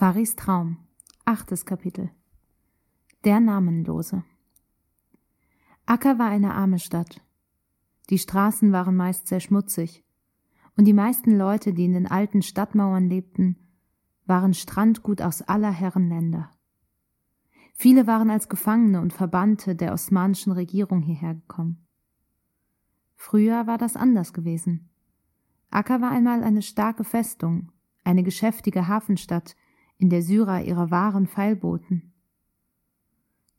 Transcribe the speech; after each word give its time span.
Faris 0.00 0.34
Traum. 0.34 0.78
Achtes 1.26 1.66
Kapitel. 1.66 2.08
Der 3.24 3.38
Namenlose. 3.38 4.24
Acker 5.84 6.18
war 6.18 6.30
eine 6.30 6.54
arme 6.54 6.78
Stadt. 6.78 7.20
Die 8.08 8.16
Straßen 8.16 8.72
waren 8.72 8.96
meist 8.96 9.28
sehr 9.28 9.40
schmutzig, 9.40 10.02
und 10.74 10.86
die 10.86 10.94
meisten 10.94 11.36
Leute, 11.36 11.74
die 11.74 11.84
in 11.84 11.92
den 11.92 12.06
alten 12.06 12.40
Stadtmauern 12.40 13.10
lebten, 13.10 13.58
waren 14.24 14.54
Strandgut 14.54 15.20
aus 15.20 15.42
aller 15.42 15.70
Herren 15.70 16.08
Länder. 16.08 16.50
Viele 17.74 18.06
waren 18.06 18.30
als 18.30 18.48
Gefangene 18.48 19.02
und 19.02 19.12
Verbannte 19.12 19.76
der 19.76 19.92
osmanischen 19.92 20.52
Regierung 20.52 21.02
hierher 21.02 21.34
gekommen. 21.34 21.86
Früher 23.16 23.66
war 23.66 23.76
das 23.76 23.96
anders 23.96 24.32
gewesen. 24.32 24.88
Acker 25.68 26.00
war 26.00 26.10
einmal 26.10 26.42
eine 26.42 26.62
starke 26.62 27.04
Festung, 27.04 27.70
eine 28.02 28.22
geschäftige 28.22 28.88
Hafenstadt, 28.88 29.56
in 30.00 30.08
der 30.08 30.22
Syrer 30.22 30.62
ihre 30.62 30.90
Waren 30.90 31.26
feilboten. 31.26 32.12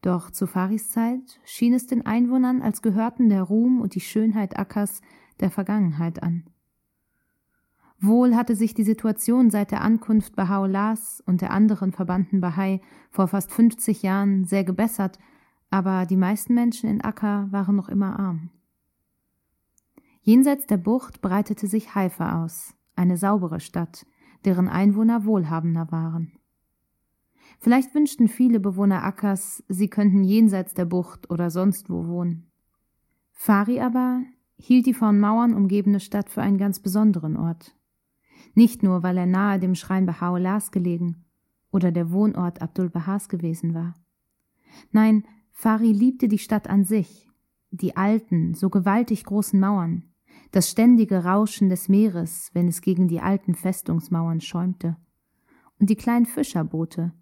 Doch 0.01 0.31
zu 0.31 0.47
Faris 0.47 0.89
Zeit 0.89 1.39
schien 1.45 1.73
es 1.73 1.85
den 1.85 2.05
Einwohnern, 2.05 2.63
als 2.63 2.81
gehörten 2.81 3.29
der 3.29 3.43
Ruhm 3.43 3.79
und 3.79 3.93
die 3.93 3.99
Schönheit 3.99 4.57
Akkers 4.57 5.01
der 5.39 5.51
Vergangenheit 5.51 6.23
an. 6.23 6.45
Wohl 7.99 8.35
hatte 8.35 8.55
sich 8.55 8.73
die 8.73 8.83
Situation 8.83 9.51
seit 9.51 9.69
der 9.69 9.81
Ankunft 9.81 10.35
Baha'u'llahs 10.35 11.21
und 11.27 11.41
der 11.41 11.51
anderen 11.51 11.91
verbannten 11.91 12.41
Bahai 12.41 12.81
vor 13.11 13.27
fast 13.27 13.51
50 13.51 14.01
Jahren 14.01 14.43
sehr 14.45 14.63
gebessert, 14.63 15.19
aber 15.69 16.07
die 16.07 16.17
meisten 16.17 16.55
Menschen 16.55 16.89
in 16.89 17.01
Akka 17.01 17.47
waren 17.51 17.75
noch 17.75 17.89
immer 17.89 18.19
arm. 18.19 18.49
Jenseits 20.23 20.65
der 20.65 20.77
Bucht 20.77 21.21
breitete 21.21 21.67
sich 21.67 21.93
Haifa 21.93 22.43
aus, 22.43 22.73
eine 22.95 23.17
saubere 23.17 23.59
Stadt, 23.59 24.07
deren 24.45 24.67
Einwohner 24.67 25.25
wohlhabender 25.25 25.91
waren. 25.91 26.33
Vielleicht 27.59 27.93
wünschten 27.93 28.27
viele 28.27 28.59
Bewohner 28.59 29.03
Akkers, 29.03 29.63
sie 29.67 29.87
könnten 29.87 30.23
jenseits 30.23 30.73
der 30.73 30.85
Bucht 30.85 31.29
oder 31.29 31.49
sonst 31.49 31.89
wo 31.89 32.07
wohnen. 32.07 32.49
Fari 33.31 33.79
aber 33.79 34.23
hielt 34.57 34.85
die 34.85 34.93
von 34.93 35.19
Mauern 35.19 35.53
umgebene 35.53 35.99
Stadt 35.99 36.29
für 36.29 36.41
einen 36.41 36.57
ganz 36.57 36.79
besonderen 36.79 37.37
Ort. 37.37 37.75
Nicht 38.53 38.83
nur, 38.83 39.03
weil 39.03 39.17
er 39.17 39.25
nahe 39.25 39.59
dem 39.59 39.75
Schrein 39.75 40.07
Baha'u'llahs 40.07 40.71
gelegen 40.71 41.25
oder 41.71 41.91
der 41.91 42.11
Wohnort 42.11 42.61
Abdul 42.61 42.89
Bahas 42.89 43.29
gewesen 43.29 43.73
war. 43.73 43.93
Nein, 44.91 45.23
Fari 45.51 45.91
liebte 45.91 46.27
die 46.27 46.37
Stadt 46.37 46.69
an 46.69 46.83
sich, 46.83 47.29
die 47.71 47.95
alten, 47.95 48.53
so 48.53 48.69
gewaltig 48.69 49.23
großen 49.23 49.59
Mauern, 49.59 50.10
das 50.51 50.69
ständige 50.69 51.23
Rauschen 51.23 51.69
des 51.69 51.89
Meeres, 51.89 52.49
wenn 52.53 52.67
es 52.67 52.81
gegen 52.81 53.07
die 53.07 53.21
alten 53.21 53.55
Festungsmauern 53.55 54.41
schäumte, 54.41 54.97
und 55.79 55.89
die 55.89 55.95
kleinen 55.95 56.25
Fischerboote, 56.25 57.13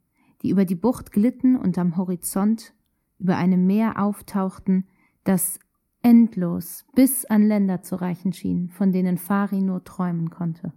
die 0.42 0.50
über 0.50 0.66
die 0.66 0.76
Bucht 0.76 1.12
glitten 1.12 1.56
und 1.56 1.78
am 1.78 1.96
Horizont 1.96 2.74
über 3.20 3.38
einem 3.38 3.66
Meer 3.66 4.02
auftauchten, 4.02 4.88
das 5.24 5.60
endlos 6.02 6.86
bis 6.96 7.26
an 7.26 7.44
Länder 7.44 7.82
zu 7.82 7.96
reichen 7.96 8.34
schien, 8.34 8.70
von 8.70 8.92
denen 8.92 9.18
Fari 9.18 9.62
nur 9.62 9.84
träumen 9.84 10.30
konnte. 10.30 10.74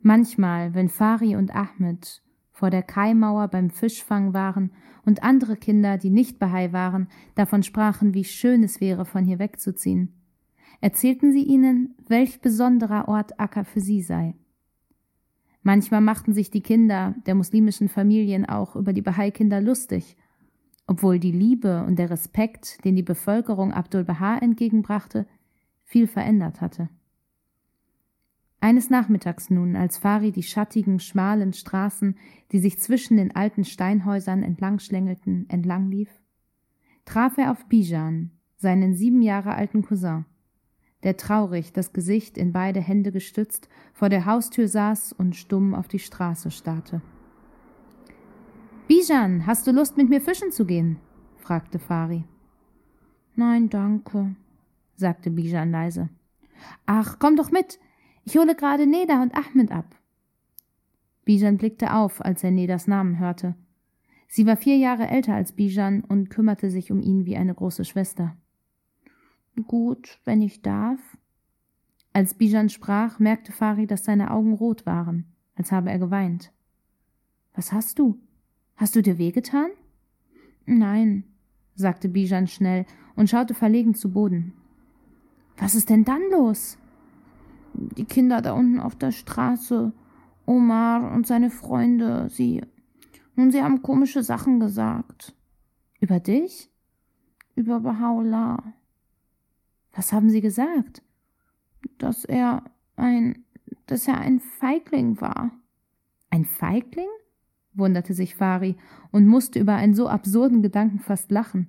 Manchmal, 0.00 0.74
wenn 0.74 0.88
Fari 0.88 1.36
und 1.36 1.54
Ahmed 1.54 2.22
vor 2.50 2.70
der 2.70 2.82
Kaimauer 2.82 3.48
beim 3.48 3.70
Fischfang 3.70 4.32
waren 4.32 4.72
und 5.04 5.22
andere 5.22 5.56
Kinder, 5.56 5.98
die 5.98 6.10
nicht 6.10 6.38
Bahai 6.38 6.72
waren, 6.72 7.08
davon 7.34 7.62
sprachen, 7.62 8.14
wie 8.14 8.24
schön 8.24 8.62
es 8.62 8.80
wäre, 8.80 9.04
von 9.04 9.24
hier 9.24 9.38
wegzuziehen, 9.38 10.14
erzählten 10.80 11.32
sie 11.32 11.42
ihnen, 11.42 11.94
welch 12.08 12.40
besonderer 12.40 13.08
Ort 13.08 13.38
Akka 13.40 13.64
für 13.64 13.80
sie 13.80 14.02
sei. 14.02 14.34
Manchmal 15.62 16.00
machten 16.00 16.32
sich 16.32 16.50
die 16.50 16.60
Kinder 16.60 17.14
der 17.26 17.34
muslimischen 17.34 17.88
Familien 17.88 18.46
auch 18.46 18.76
über 18.76 18.92
die 18.92 19.02
Bahai-Kinder 19.02 19.60
lustig, 19.60 20.16
obwohl 20.86 21.18
die 21.18 21.32
Liebe 21.32 21.84
und 21.84 21.98
der 21.98 22.10
Respekt, 22.10 22.84
den 22.84 22.94
die 22.94 23.02
Bevölkerung 23.02 23.72
Abdul 23.72 24.04
Baha 24.04 24.38
entgegenbrachte, 24.38 25.26
viel 25.82 26.06
verändert 26.06 26.60
hatte. 26.60 26.88
Eines 28.60 28.90
Nachmittags 28.90 29.50
nun, 29.50 29.76
als 29.76 29.98
Fari 29.98 30.32
die 30.32 30.42
schattigen, 30.42 30.98
schmalen 30.98 31.52
Straßen, 31.52 32.16
die 32.52 32.58
sich 32.58 32.78
zwischen 32.78 33.16
den 33.16 33.34
alten 33.34 33.64
Steinhäusern 33.64 34.42
entlangschlängelten, 34.42 35.48
entlanglief, 35.48 36.10
traf 37.04 37.38
er 37.38 37.50
auf 37.50 37.66
Bijan, 37.66 38.30
seinen 38.56 38.94
sieben 38.94 39.22
Jahre 39.22 39.54
alten 39.54 39.82
Cousin, 39.82 40.24
der 41.02 41.16
traurig, 41.16 41.72
das 41.72 41.92
Gesicht 41.92 42.38
in 42.38 42.52
beide 42.52 42.80
Hände 42.80 43.12
gestützt, 43.12 43.68
vor 43.92 44.08
der 44.08 44.26
Haustür 44.26 44.68
saß 44.68 45.12
und 45.12 45.36
stumm 45.36 45.74
auf 45.74 45.88
die 45.88 45.98
Straße 45.98 46.50
starrte. 46.50 47.02
Bijan, 48.88 49.46
hast 49.46 49.66
du 49.66 49.72
Lust, 49.72 49.96
mit 49.96 50.08
mir 50.08 50.20
fischen 50.20 50.52
zu 50.52 50.64
gehen? 50.64 50.98
fragte 51.36 51.78
Fari. 51.78 52.24
Nein, 53.34 53.68
danke, 53.68 54.34
sagte 54.94 55.30
Bijan 55.30 55.70
leise. 55.70 56.08
Ach, 56.86 57.18
komm 57.18 57.36
doch 57.36 57.50
mit. 57.50 57.78
Ich 58.24 58.36
hole 58.36 58.54
gerade 58.54 58.86
Neda 58.86 59.22
und 59.22 59.34
Ahmed 59.34 59.70
ab. 59.70 59.94
Bijan 61.24 61.58
blickte 61.58 61.92
auf, 61.92 62.24
als 62.24 62.42
er 62.44 62.50
Nedas 62.50 62.86
Namen 62.86 63.18
hörte. 63.18 63.54
Sie 64.28 64.46
war 64.46 64.56
vier 64.56 64.76
Jahre 64.76 65.08
älter 65.08 65.34
als 65.34 65.52
Bijan 65.52 66.02
und 66.02 66.30
kümmerte 66.30 66.70
sich 66.70 66.90
um 66.90 67.00
ihn 67.00 67.26
wie 67.26 67.36
eine 67.36 67.54
große 67.54 67.84
Schwester. 67.84 68.36
Gut, 69.64 70.18
wenn 70.24 70.42
ich 70.42 70.62
darf. 70.62 71.00
Als 72.12 72.34
Bijan 72.34 72.68
sprach, 72.68 73.18
merkte 73.18 73.52
Fari, 73.52 73.86
dass 73.86 74.04
seine 74.04 74.30
Augen 74.30 74.54
rot 74.54 74.86
waren, 74.86 75.26
als 75.54 75.72
habe 75.72 75.90
er 75.90 75.98
geweint. 75.98 76.52
Was 77.54 77.72
hast 77.72 77.98
du? 77.98 78.20
Hast 78.76 78.96
du 78.96 79.02
dir 79.02 79.18
wehgetan? 79.18 79.68
Nein, 80.66 81.24
sagte 81.74 82.08
Bijan 82.08 82.46
schnell 82.46 82.84
und 83.16 83.30
schaute 83.30 83.54
verlegen 83.54 83.94
zu 83.94 84.12
Boden. 84.12 84.52
Was 85.56 85.74
ist 85.74 85.88
denn 85.88 86.04
dann 86.04 86.22
los? 86.30 86.76
Die 87.72 88.04
Kinder 88.04 88.42
da 88.42 88.52
unten 88.52 88.80
auf 88.80 88.96
der 88.96 89.12
Straße, 89.12 89.92
Omar 90.44 91.12
und 91.12 91.26
seine 91.26 91.50
Freunde, 91.50 92.28
sie. 92.28 92.62
Nun, 93.34 93.50
sie 93.50 93.62
haben 93.62 93.82
komische 93.82 94.22
Sachen 94.22 94.60
gesagt. 94.60 95.34
Über 96.00 96.20
dich? 96.20 96.70
Über 97.54 97.76
Baha'u'llah. 97.76 98.62
Was 99.96 100.12
haben 100.12 100.28
Sie 100.28 100.42
gesagt? 100.42 101.02
Dass 101.98 102.24
er 102.26 102.64
ein, 102.96 103.44
dass 103.86 104.06
er 104.06 104.18
ein 104.18 104.40
Feigling 104.40 105.20
war. 105.20 105.50
Ein 106.30 106.44
Feigling? 106.44 107.08
wunderte 107.72 108.14
sich 108.14 108.36
Fari 108.36 108.76
und 109.10 109.26
musste 109.26 109.58
über 109.58 109.74
einen 109.74 109.94
so 109.94 110.08
absurden 110.08 110.62
Gedanken 110.62 110.98
fast 110.98 111.30
lachen. 111.30 111.68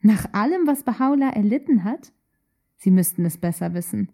Nach 0.00 0.32
allem, 0.32 0.66
was 0.66 0.84
Bahaula 0.84 1.30
erlitten 1.30 1.82
hat? 1.84 2.12
Sie 2.76 2.90
müssten 2.90 3.24
es 3.24 3.38
besser 3.38 3.74
wissen. 3.74 4.10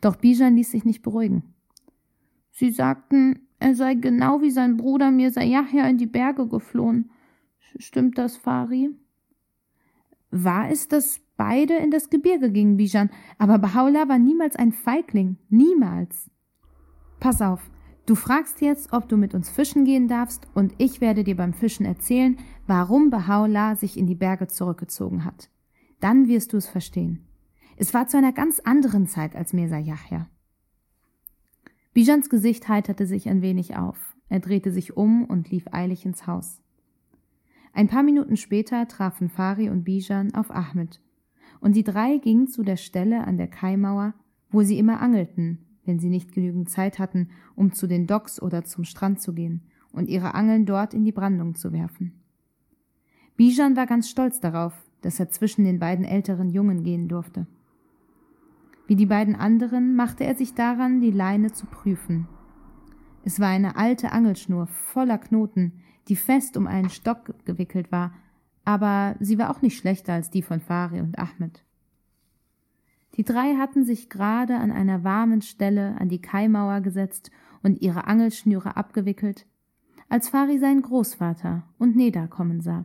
Doch 0.00 0.16
Bijan 0.16 0.56
ließ 0.56 0.70
sich 0.70 0.84
nicht 0.84 1.02
beruhigen. 1.02 1.54
Sie 2.50 2.70
sagten, 2.70 3.48
er 3.58 3.74
sei 3.74 3.94
genau 3.94 4.42
wie 4.42 4.50
sein 4.50 4.76
Bruder 4.76 5.10
Mirza 5.10 5.42
Yahya 5.42 5.88
in 5.88 5.98
die 5.98 6.06
Berge 6.06 6.46
geflohen. 6.46 7.10
Stimmt 7.78 8.18
das, 8.18 8.36
Fari? 8.36 8.90
War 10.30 10.70
es, 10.70 10.88
dass 10.88 11.25
beide 11.36 11.74
in 11.74 11.90
das 11.90 12.10
Gebirge 12.10 12.50
gingen, 12.50 12.76
Bijan, 12.76 13.10
aber 13.38 13.58
Bahaullah 13.58 14.08
war 14.08 14.18
niemals 14.18 14.56
ein 14.56 14.72
Feigling, 14.72 15.36
niemals. 15.48 16.30
Pass 17.20 17.40
auf, 17.42 17.70
du 18.06 18.14
fragst 18.14 18.60
jetzt, 18.60 18.92
ob 18.92 19.08
du 19.08 19.16
mit 19.16 19.34
uns 19.34 19.48
fischen 19.48 19.84
gehen 19.84 20.08
darfst, 20.08 20.46
und 20.54 20.74
ich 20.78 21.00
werde 21.00 21.24
dir 21.24 21.36
beim 21.36 21.52
Fischen 21.52 21.86
erzählen, 21.86 22.38
warum 22.66 23.10
Bahaullah 23.10 23.76
sich 23.76 23.98
in 23.98 24.06
die 24.06 24.14
Berge 24.14 24.48
zurückgezogen 24.48 25.24
hat. 25.24 25.50
Dann 26.00 26.28
wirst 26.28 26.52
du 26.52 26.56
es 26.56 26.68
verstehen. 26.68 27.26
Es 27.76 27.92
war 27.92 28.06
zu 28.06 28.16
einer 28.16 28.32
ganz 28.32 28.60
anderen 28.60 29.06
Zeit 29.06 29.36
als 29.36 29.52
Mirza 29.52 29.78
Yahya. 29.78 30.28
Bijans 31.92 32.28
Gesicht 32.28 32.68
heiterte 32.68 33.06
sich 33.06 33.28
ein 33.28 33.42
wenig 33.42 33.76
auf. 33.76 34.16
Er 34.28 34.40
drehte 34.40 34.70
sich 34.70 34.96
um 34.96 35.24
und 35.24 35.50
lief 35.50 35.66
eilig 35.72 36.04
ins 36.04 36.26
Haus. 36.26 36.60
Ein 37.72 37.88
paar 37.88 38.02
Minuten 38.02 38.36
später 38.36 38.88
trafen 38.88 39.28
Fari 39.28 39.68
und 39.68 39.84
Bijan 39.84 40.34
auf 40.34 40.50
Ahmed, 40.50 41.00
und 41.60 41.76
die 41.76 41.84
drei 41.84 42.18
gingen 42.18 42.48
zu 42.48 42.62
der 42.62 42.76
Stelle 42.76 43.26
an 43.26 43.36
der 43.36 43.48
Kaimauer, 43.48 44.14
wo 44.50 44.62
sie 44.62 44.78
immer 44.78 45.00
angelten, 45.00 45.58
wenn 45.84 45.98
sie 45.98 46.08
nicht 46.08 46.32
genügend 46.32 46.68
Zeit 46.68 46.98
hatten, 46.98 47.28
um 47.54 47.72
zu 47.72 47.86
den 47.86 48.06
Docks 48.06 48.40
oder 48.40 48.64
zum 48.64 48.84
Strand 48.84 49.20
zu 49.20 49.32
gehen 49.32 49.62
und 49.92 50.08
ihre 50.08 50.34
Angeln 50.34 50.66
dort 50.66 50.94
in 50.94 51.04
die 51.04 51.12
Brandung 51.12 51.54
zu 51.54 51.72
werfen. 51.72 52.12
Bijan 53.36 53.76
war 53.76 53.86
ganz 53.86 54.08
stolz 54.08 54.40
darauf, 54.40 54.74
dass 55.02 55.20
er 55.20 55.28
zwischen 55.30 55.64
den 55.64 55.78
beiden 55.78 56.04
älteren 56.04 56.50
Jungen 56.50 56.82
gehen 56.82 57.08
durfte. 57.08 57.46
Wie 58.86 58.96
die 58.96 59.06
beiden 59.06 59.34
anderen 59.34 59.96
machte 59.96 60.24
er 60.24 60.34
sich 60.34 60.54
daran, 60.54 61.00
die 61.00 61.10
Leine 61.10 61.52
zu 61.52 61.66
prüfen. 61.66 62.28
Es 63.24 63.40
war 63.40 63.48
eine 63.48 63.76
alte 63.76 64.12
Angelschnur 64.12 64.66
voller 64.66 65.18
Knoten, 65.18 65.72
die 66.08 66.16
fest 66.16 66.56
um 66.56 66.66
einen 66.66 66.90
Stock 66.90 67.34
gewickelt 67.44 67.90
war, 67.90 68.14
aber 68.66 69.14
sie 69.20 69.38
war 69.38 69.50
auch 69.50 69.62
nicht 69.62 69.78
schlechter 69.78 70.12
als 70.12 70.28
die 70.28 70.42
von 70.42 70.60
Fari 70.60 71.00
und 71.00 71.18
Ahmed. 71.18 71.64
Die 73.14 73.24
drei 73.24 73.54
hatten 73.54 73.84
sich 73.86 74.10
gerade 74.10 74.58
an 74.58 74.72
einer 74.72 75.04
warmen 75.04 75.40
Stelle 75.40 75.96
an 75.98 76.10
die 76.10 76.20
Kaimauer 76.20 76.80
gesetzt 76.80 77.30
und 77.62 77.80
ihre 77.80 78.06
Angelschnüre 78.08 78.76
abgewickelt, 78.76 79.46
als 80.08 80.28
Fari 80.28 80.58
seinen 80.58 80.82
Großvater 80.82 81.62
und 81.78 81.96
Neda 81.96 82.26
kommen 82.26 82.60
sah. 82.60 82.84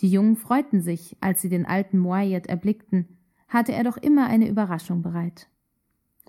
Die 0.00 0.10
Jungen 0.10 0.36
freuten 0.36 0.82
sich, 0.82 1.16
als 1.20 1.40
sie 1.40 1.48
den 1.48 1.66
alten 1.66 1.98
Moayed 1.98 2.46
erblickten, 2.46 3.18
hatte 3.48 3.72
er 3.72 3.82
doch 3.82 3.96
immer 3.96 4.26
eine 4.26 4.48
Überraschung 4.48 5.00
bereit. 5.00 5.48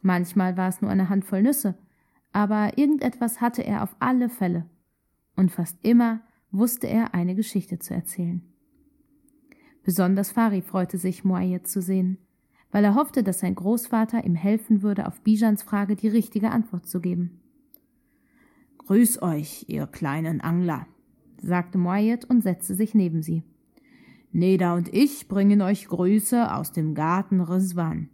Manchmal 0.01 0.56
war 0.56 0.69
es 0.69 0.81
nur 0.81 0.90
eine 0.90 1.10
Handvoll 1.10 1.44
Nüsse, 1.44 1.78
aber 2.31 2.78
irgendetwas 2.78 3.42
hatte 3.42 3.62
er 3.62 3.84
auf 3.84 3.96
alle 4.00 4.30
Fälle, 4.30 4.69
und 5.36 5.51
fast 5.51 5.78
immer 5.84 6.22
wusste 6.51 6.88
er 6.88 7.13
eine 7.13 7.36
Geschichte 7.36 7.80
zu 7.80 7.94
erzählen. 7.94 8.42
Besonders 9.84 10.31
Fari 10.31 10.62
freute 10.62 10.98
sich, 10.98 11.24
Moayed 11.24 11.68
zu 11.68 11.81
sehen, 11.81 12.18
weil 12.72 12.84
er 12.84 12.96
hoffte, 12.96 13.24
dass 13.24 13.40
sein 13.40 13.56
Großvater 13.56 14.24
ihm 14.24 14.36
helfen 14.36 14.81
würde, 14.81 15.07
auf 15.07 15.22
Bijans 15.22 15.63
Frage 15.63 15.96
die 15.96 16.07
richtige 16.07 16.51
Antwort 16.51 16.88
zu 16.88 17.00
geben. 17.00 17.40
Grüß 18.80 19.22
euch, 19.22 19.66
ihr 19.68 19.88
kleinen 19.88 20.42
Angler, 20.42 20.88
sagte 21.42 21.78
Moayed 21.78 22.25
und 22.25 22.42
setzte 22.42 22.75
sich 22.75 22.94
neben 22.94 23.22
sie. 23.22 23.44
Neda 24.31 24.75
und 24.75 24.94
ich 24.94 25.28
bringen 25.28 25.62
euch 25.62 25.88
Grüße 25.88 26.54
aus 26.54 26.72
dem 26.72 26.94
Garten 26.94 27.42
Rizwan. 27.42 28.10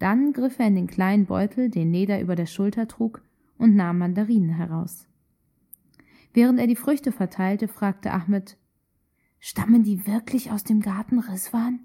Dann 0.00 0.32
griff 0.32 0.58
er 0.58 0.66
in 0.66 0.74
den 0.74 0.86
kleinen 0.86 1.26
Beutel, 1.26 1.68
den 1.68 1.90
Neda 1.90 2.18
über 2.20 2.34
der 2.34 2.46
Schulter 2.46 2.88
trug, 2.88 3.22
und 3.58 3.76
nahm 3.76 3.98
Mandarinen 3.98 4.50
heraus. 4.50 5.06
Während 6.32 6.60
er 6.60 6.66
die 6.66 6.76
Früchte 6.76 7.12
verteilte, 7.12 7.68
fragte 7.68 8.12
Ahmed, 8.12 8.56
Stammen 9.38 9.82
die 9.82 10.06
wirklich 10.06 10.50
aus 10.52 10.64
dem 10.64 10.80
Garten 10.80 11.18
Rizwan? 11.18 11.80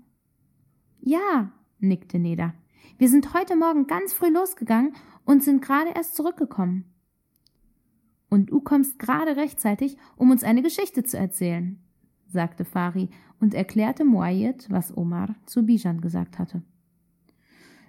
Ja, 1.00 1.51
nickte 1.80 2.19
Neda. 2.19 2.53
Wir 2.97 3.09
sind 3.09 3.33
heute 3.33 3.56
Morgen 3.56 3.88
ganz 3.88 4.13
früh 4.13 4.30
losgegangen 4.30 4.94
und 5.24 5.44
sind 5.44 5.62
gerade 5.62 5.92
erst 5.95 6.15
zurückgekommen. 6.15 6.86
Und 8.30 8.51
du 8.51 8.59
kommst 8.59 9.00
gerade 9.00 9.38
rechtzeitig, 9.38 9.97
um 10.18 10.31
uns 10.31 10.44
eine 10.44 10.62
Geschichte 10.62 11.03
zu 11.03 11.18
erzählen, 11.18 11.80
sagte 12.27 12.65
Fari 12.65 13.09
und 13.39 13.53
erklärte 13.53 14.03
Muayyid, 14.03 14.68
was 14.69 14.95
Omar 14.95 15.36
zu 15.45 15.65
Bijan 15.65 16.01
gesagt 16.01 16.38
hatte. 16.38 16.62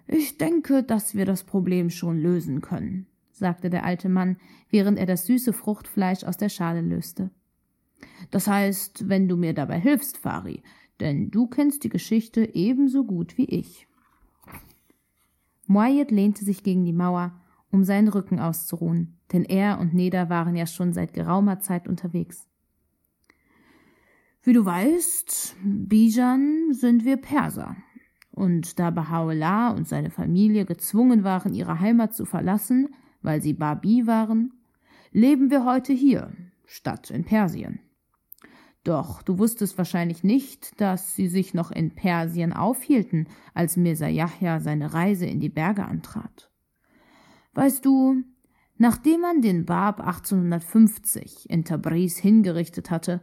Ich 0.07 0.39
denke, 0.39 0.85
dass 0.85 1.17
wir 1.17 1.25
das 1.25 1.43
Problem 1.43 1.91
schon 1.91 2.21
lösen 2.21 2.61
können, 2.61 3.07
sagte 3.39 3.71
der 3.71 3.85
alte 3.85 4.09
Mann, 4.09 4.37
während 4.71 4.99
er 4.99 5.07
das 5.07 5.27
süße 5.27 5.53
Fruchtfleisch 5.53 6.25
aus 6.25 6.37
der 6.37 6.49
Schale 6.49 6.81
löste. 6.81 7.31
Das 8.31 8.47
heißt, 8.47 9.09
wenn 9.09 9.29
du 9.29 9.37
mir 9.37 9.55
dabei 9.55 9.81
hilfst, 9.81 10.19
Fari, 10.19 10.63
denn 11.01 11.31
du 11.31 11.47
kennst 11.47 11.85
die 11.85 11.89
Geschichte 11.89 12.55
ebenso 12.55 13.05
gut 13.05 13.37
wie 13.39 13.47
ich. 13.47 13.87
Moayed 15.67 16.11
lehnte 16.11 16.45
sich 16.45 16.63
gegen 16.63 16.85
die 16.85 16.93
Mauer, 16.93 17.41
um 17.71 17.85
seinen 17.85 18.09
Rücken 18.09 18.39
auszuruhen, 18.39 19.19
denn 19.33 19.45
er 19.45 19.79
und 19.81 19.93
Neda 19.93 20.29
waren 20.29 20.57
ja 20.57 20.67
schon 20.67 20.93
seit 20.93 21.13
geraumer 21.13 21.59
Zeit 21.61 21.89
unterwegs. 21.89 22.47
Wie 24.43 24.53
du 24.53 24.65
weißt, 24.65 25.57
Bijan 25.65 26.73
sind 26.73 27.05
wir 27.05 27.17
Perser. 27.17 27.77
Und 28.31 28.79
da 28.79 28.91
Baha'u'llah 28.91 29.75
und 29.75 29.89
seine 29.89 30.11
Familie 30.11 30.67
gezwungen 30.67 31.25
waren, 31.25 31.53
ihre 31.53 31.81
Heimat 31.81 32.15
zu 32.15 32.27
verlassen, 32.27 32.95
weil 33.27 33.43
sie 33.43 33.55
Babi 33.55 34.07
waren, 34.07 34.53
leben 35.11 35.51
wir 35.51 35.65
heute 35.65 35.93
hier, 35.93 36.31
statt 36.65 37.11
in 37.11 37.25
Persien. 37.25 37.81
Doch 38.85 39.21
du 39.21 39.41
wusstest 39.41 39.77
wahrscheinlich 39.79 40.23
nicht, 40.23 40.81
dass 40.81 41.17
sie 41.17 41.27
sich 41.27 41.53
noch 41.53 41.73
in 41.73 41.97
Persien 41.97 42.53
aufhielten, 42.53 43.29
als 43.53 43.77
Mirza 43.77 44.07
Yahya 44.07 44.61
seine 44.61 44.95
Reise 44.95 45.27
in 45.27 45.41
die 45.41 45.49
Berge 45.49 45.85
antrat. 45.85 46.53
Weißt 47.55 47.85
du, 47.85 48.23
nachdem 48.79 49.23
man 49.23 49.43
den 49.43 49.67
Bab 49.67 50.01
1850 50.01 51.51
in 51.51 51.65
Tabriz 51.65 52.19
hingerichtet 52.19 52.93
hatte, 52.93 53.23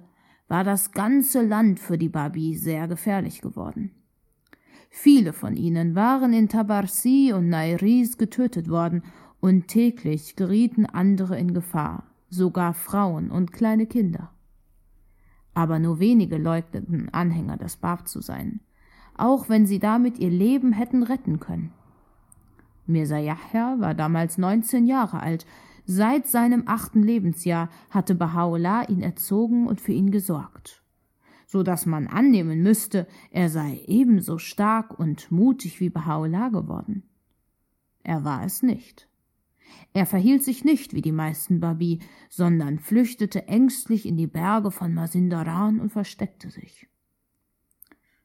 war 0.49 0.65
das 0.65 0.91
ganze 0.91 1.41
Land 1.41 1.79
für 1.79 1.97
die 1.97 2.09
Babi 2.09 2.57
sehr 2.57 2.89
gefährlich 2.89 3.39
geworden. 3.39 4.03
Viele 4.89 5.33
von 5.33 5.55
ihnen 5.55 5.95
waren 5.95 6.33
in 6.33 6.49
Tabarsi 6.49 7.33
und 7.33 7.49
Nairis 7.49 8.17
getötet 8.17 8.69
worden, 8.69 9.01
und 9.43 9.67
täglich 9.67 10.35
gerieten 10.35 10.85
andere 10.85 11.37
in 11.37 11.53
Gefahr, 11.53 12.03
sogar 12.29 12.73
Frauen 12.73 13.29
und 13.29 13.53
kleine 13.53 13.85
Kinder 13.85 14.33
aber 15.53 15.79
nur 15.79 15.99
wenige 15.99 16.37
leugneten 16.37 17.09
Anhänger 17.09 17.57
des 17.57 17.77
Bab 17.77 18.07
zu 18.07 18.21
sein, 18.21 18.59
auch 19.15 19.49
wenn 19.49 19.65
sie 19.65 19.79
damit 19.79 20.17
ihr 20.19 20.31
Leben 20.31 20.73
hätten 20.73 21.03
retten 21.03 21.39
können. 21.39 21.71
Mirza 22.85 23.17
Yahya 23.17 23.79
war 23.79 23.93
damals 23.93 24.37
19 24.37 24.87
Jahre 24.87 25.21
alt. 25.21 25.45
Seit 25.85 26.27
seinem 26.27 26.63
achten 26.65 27.03
Lebensjahr 27.03 27.69
hatte 27.89 28.15
Baha'u'llah 28.15 28.89
ihn 28.89 29.01
erzogen 29.01 29.67
und 29.67 29.81
für 29.81 29.91
ihn 29.91 30.11
gesorgt, 30.11 30.81
so 31.45 31.61
dass 31.61 31.85
man 31.85 32.07
annehmen 32.07 32.61
müsste, 32.61 33.07
er 33.31 33.49
sei 33.49 33.81
ebenso 33.85 34.37
stark 34.37 34.97
und 34.97 35.31
mutig 35.31 35.79
wie 35.79 35.89
Baha'u'llah 35.89 36.51
geworden. 36.51 37.03
Er 38.01 38.23
war 38.23 38.43
es 38.43 38.63
nicht. 38.63 39.09
Er 39.93 40.05
verhielt 40.05 40.43
sich 40.43 40.65
nicht 40.65 40.93
wie 40.93 41.01
die 41.01 41.11
meisten 41.11 41.59
Babi, 41.59 41.99
sondern 42.29 42.79
flüchtete 42.79 43.47
ängstlich 43.47 44.05
in 44.05 44.17
die 44.17 44.27
Berge 44.27 44.71
von 44.71 44.93
Masindaran 44.93 45.79
und 45.79 45.91
versteckte 45.91 46.49
sich. 46.49 46.87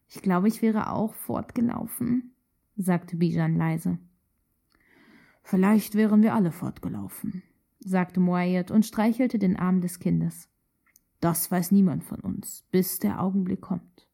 Ich 0.09 0.23
glaube, 0.23 0.49
ich 0.49 0.63
wäre 0.63 0.91
auch 0.91 1.15
fortgelaufen, 1.15 2.33
sagte 2.77 3.17
Bijan 3.17 3.57
leise. 3.57 3.99
Vielleicht 5.43 5.95
wären 5.95 6.23
wir 6.23 6.35
alle 6.35 6.53
fortgelaufen, 6.53 7.43
sagte 7.81 8.21
Moayed 8.21 8.71
und 8.71 8.87
streichelte 8.87 9.39
den 9.39 9.57
Arm 9.57 9.81
des 9.81 9.99
Kindes. 9.99 10.49
Das 11.21 11.51
weiß 11.51 11.73
niemand 11.73 12.05
von 12.05 12.21
uns, 12.21 12.65
bis 12.71 12.99
der 12.99 13.21
Augenblick 13.21 13.61
kommt. 13.61 14.09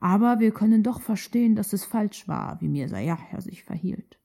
Aber 0.00 0.40
wir 0.40 0.52
können 0.52 0.82
doch 0.82 1.00
verstehen, 1.00 1.56
dass 1.56 1.72
es 1.72 1.84
falsch 1.84 2.28
war, 2.28 2.60
wie 2.60 2.68
Mirza 2.68 2.98
Yahya 2.98 3.40
sich 3.40 3.64
verhielt. 3.64 4.17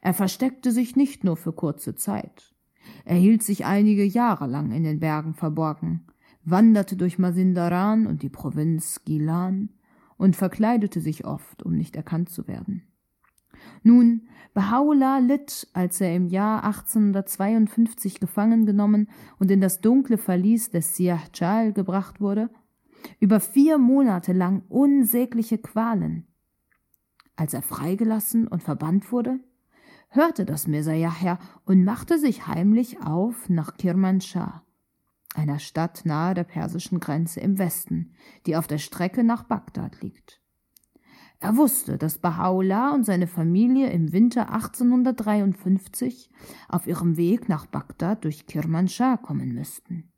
Er 0.00 0.14
versteckte 0.14 0.72
sich 0.72 0.96
nicht 0.96 1.24
nur 1.24 1.36
für 1.36 1.52
kurze 1.52 1.94
Zeit. 1.94 2.54
Er 3.04 3.16
hielt 3.16 3.42
sich 3.42 3.66
einige 3.66 4.04
Jahre 4.04 4.46
lang 4.46 4.72
in 4.72 4.84
den 4.84 5.00
Bergen 5.00 5.34
verborgen, 5.34 6.06
wanderte 6.44 6.96
durch 6.96 7.18
Masindaran 7.18 8.06
und 8.06 8.22
die 8.22 8.30
Provinz 8.30 9.04
Gilan 9.04 9.70
und 10.16 10.36
verkleidete 10.36 11.00
sich 11.00 11.24
oft, 11.24 11.62
um 11.62 11.72
nicht 11.72 11.96
erkannt 11.96 12.30
zu 12.30 12.48
werden. 12.48 12.82
Nun, 13.82 14.28
Baha'u'llah 14.54 15.20
litt, 15.20 15.68
als 15.74 16.00
er 16.00 16.14
im 16.14 16.26
Jahr 16.26 16.64
1852 16.64 18.20
gefangen 18.20 18.66
genommen 18.66 19.08
und 19.38 19.50
in 19.50 19.60
das 19.60 19.80
dunkle 19.80 20.18
Verlies 20.18 20.70
des 20.70 20.96
Siahjal 20.96 21.72
gebracht 21.72 22.20
wurde, 22.20 22.50
über 23.18 23.40
vier 23.40 23.78
Monate 23.78 24.32
lang 24.32 24.62
unsägliche 24.68 25.58
Qualen. 25.58 26.26
Als 27.36 27.54
er 27.54 27.62
freigelassen 27.62 28.48
und 28.48 28.62
verbannt 28.62 29.12
wurde, 29.12 29.40
hörte 30.10 30.44
das 30.44 30.66
Mirza 30.66 30.92
Yahya 30.92 31.38
und 31.64 31.84
machte 31.84 32.18
sich 32.18 32.46
heimlich 32.46 33.00
auf 33.02 33.48
nach 33.48 33.76
Kirmanschah, 33.76 34.62
einer 35.34 35.58
Stadt 35.58 36.02
nahe 36.04 36.34
der 36.34 36.44
persischen 36.44 37.00
Grenze 37.00 37.40
im 37.40 37.58
Westen, 37.58 38.12
die 38.46 38.56
auf 38.56 38.66
der 38.66 38.78
Strecke 38.78 39.24
nach 39.24 39.44
Bagdad 39.44 40.02
liegt. 40.02 40.40
Er 41.42 41.56
wusste, 41.56 41.96
dass 41.96 42.22
Baha'u'llah 42.22 42.92
und 42.92 43.04
seine 43.06 43.26
Familie 43.26 43.90
im 43.90 44.12
Winter 44.12 44.52
1853 44.52 46.30
auf 46.68 46.86
ihrem 46.86 47.16
Weg 47.16 47.48
nach 47.48 47.64
Bagdad 47.64 48.24
durch 48.24 48.46
Kirmanschah 48.46 49.16
kommen 49.16 49.54
müssten. 49.54 50.12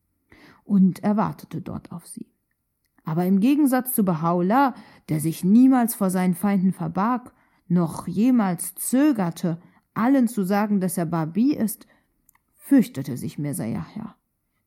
Und 0.64 1.04
er 1.04 1.16
wartete 1.16 1.60
dort 1.60 1.92
auf 1.92 2.08
sie. 2.08 2.32
Aber 3.04 3.24
im 3.24 3.38
Gegensatz 3.38 3.94
zu 3.94 4.02
Baha'u'llah, 4.02 4.74
der 5.08 5.20
sich 5.20 5.44
niemals 5.44 5.94
vor 5.94 6.10
seinen 6.10 6.34
Feinden 6.34 6.72
verbarg, 6.72 7.32
noch 7.68 8.08
jemals 8.08 8.74
zögerte, 8.74 9.60
allen 9.94 10.28
zu 10.28 10.44
sagen, 10.44 10.80
dass 10.80 10.98
er 10.98 11.06
Babi 11.06 11.54
ist, 11.54 11.86
fürchtete 12.54 13.16
sich 13.16 13.38
Mirza 13.38 13.64
Yahya, 13.64 14.14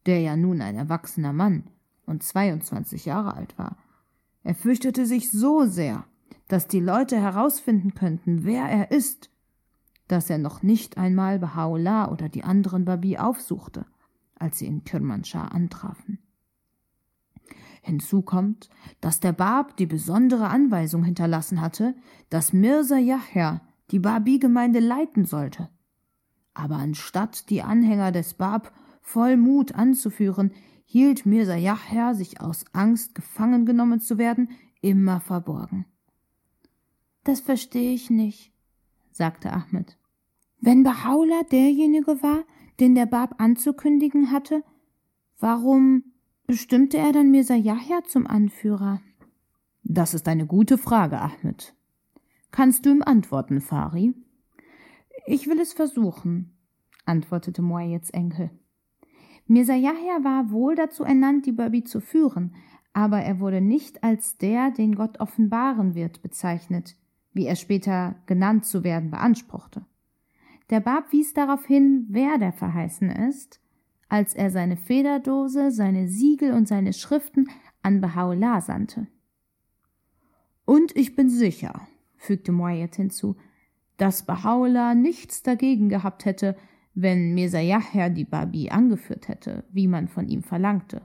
der 0.06 0.20
ja 0.20 0.36
nun 0.36 0.62
ein 0.62 0.76
erwachsener 0.76 1.34
Mann 1.34 1.64
und 2.06 2.24
22 2.24 3.06
Jahre 3.06 3.36
alt 3.36 3.58
war. 3.58 3.78
Er 4.44 4.56
fürchtete 4.56 5.06
sich 5.06 5.32
so 5.32 5.66
sehr, 5.66 6.06
dass 6.48 6.68
die 6.68 6.80
Leute 6.80 7.20
herausfinden 7.20 7.96
könnten, 7.96 8.44
wer 8.44 8.66
er 8.66 8.92
ist, 8.92 9.32
dass 10.08 10.30
er 10.30 10.38
noch 10.38 10.62
nicht 10.62 10.98
einmal 10.98 11.38
Baha'u'llah 11.38 12.12
oder 12.12 12.30
die 12.30 12.44
anderen 12.44 12.86
Babi 12.86 13.18
aufsuchte, 13.18 13.86
als 14.36 14.60
sie 14.60 14.68
in 14.68 14.84
Kirmanschah 14.84 15.48
antrafen. 15.48 16.20
Hinzu 17.82 18.22
kommt, 18.22 18.70
dass 19.00 19.20
der 19.20 19.34
Bab 19.34 19.78
die 19.78 19.86
besondere 19.86 20.50
Anweisung 20.50 21.04
hinterlassen 21.04 21.62
hatte, 21.62 21.96
dass 22.30 22.54
Mirza 22.54 22.98
Yahya 22.98 23.62
die 23.92 24.00
Babi-Gemeinde 24.00 24.80
leiten 24.80 25.26
sollte. 25.26 25.70
Aber 26.54 26.78
anstatt 26.78 27.50
die 27.50 27.62
Anhänger 27.62 28.12
des 28.12 28.34
Bab 28.34 28.74
voll 29.02 29.38
Mut 29.38 29.76
anzuführen, 29.76 30.52
hielt 30.86 31.26
Mirza 31.26 31.56
Yahya 31.56 32.14
sich 32.14 32.42
aus 32.42 32.66
Angst, 32.74 33.16
gefangen 33.16 33.66
genommen 33.66 34.00
zu 34.00 34.18
werden, 34.18 34.50
immer 34.82 35.20
verborgen. 35.20 35.86
Das 37.24 37.42
verstehe 37.42 37.94
ich 37.94 38.10
nicht, 38.10 38.54
sagte 39.12 39.52
Ahmed. 39.52 39.98
Wenn 40.62 40.86
Bahá'u'lláh 40.86 41.48
derjenige 41.50 42.24
war, 42.24 42.44
den 42.80 42.96
der 42.96 43.06
Bab 43.06 43.40
anzukündigen 43.42 44.32
hatte, 44.32 44.64
warum 45.40 46.04
bestimmte 46.48 46.98
er 46.98 47.12
dann 47.12 47.32
Mirza 47.32 47.56
Yahya 47.56 48.04
zum 48.08 48.28
Anführer? 48.28 49.02
Das 49.84 50.14
ist 50.14 50.28
eine 50.28 50.46
gute 50.46 50.78
Frage, 50.78 51.20
Ahmed. 51.20 51.75
Kannst 52.56 52.86
du 52.86 52.92
ihm 52.92 53.02
antworten, 53.02 53.60
Fari? 53.60 54.14
Ich 55.26 55.46
will 55.48 55.60
es 55.60 55.74
versuchen, 55.74 56.58
antwortete 57.04 57.62
Muayyeds 57.62 58.12
Enkel. 58.12 58.50
Mirza 59.46 59.74
Yahya 59.74 60.24
war 60.24 60.52
wohl 60.52 60.76
dazu 60.76 61.04
ernannt, 61.04 61.46
die 61.46 61.52
Babi 61.52 61.84
zu 61.84 62.00
führen, 62.00 62.56
aber 62.94 63.20
er 63.20 63.42
wurde 63.42 63.60
nicht 63.60 64.06
als 64.06 64.38
der, 64.38 64.72
den 64.72 64.96
Gott 64.96 65.20
offenbaren 65.20 65.96
wird, 65.96 66.22
bezeichnet, 66.22 66.96
wie 67.34 67.46
er 67.46 67.58
später 67.58 68.16
genannt 68.26 68.64
zu 68.64 68.86
werden 68.86 69.12
beanspruchte. 69.12 69.86
Der 70.70 70.80
Bab 70.80 71.12
wies 71.12 71.34
darauf 71.34 71.66
hin, 71.66 72.06
wer 72.08 72.38
der 72.38 72.54
Verheißene 72.54 73.28
ist, 73.28 73.60
als 74.08 74.34
er 74.34 74.50
seine 74.50 74.78
Federdose, 74.78 75.72
seine 75.72 76.08
Siegel 76.08 76.54
und 76.54 76.70
seine 76.70 76.94
Schriften 76.94 77.50
an 77.82 78.02
Baha'u'llah 78.02 78.62
sandte. 78.62 79.08
Und 80.64 80.96
ich 80.96 81.18
bin 81.18 81.30
sicher, 81.30 81.86
fügte 82.18 82.52
Moyet 82.52 82.96
hinzu, 82.96 83.36
dass 83.98 84.26
Baha'u'llah 84.26 84.94
nichts 84.94 85.44
dagegen 85.44 85.90
gehabt 85.90 86.26
hätte, 86.26 86.56
wenn 86.94 87.34
Mirza 87.34 88.10
die 88.10 88.26
Babi 88.26 88.70
angeführt 88.70 89.28
hätte, 89.28 89.66
wie 89.72 89.88
man 89.88 90.08
von 90.08 90.28
ihm 90.28 90.44
verlangte. 90.44 91.02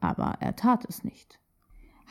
Aber 0.00 0.36
er 0.40 0.56
tat 0.56 0.84
es 0.88 1.04
nicht. 1.04 1.38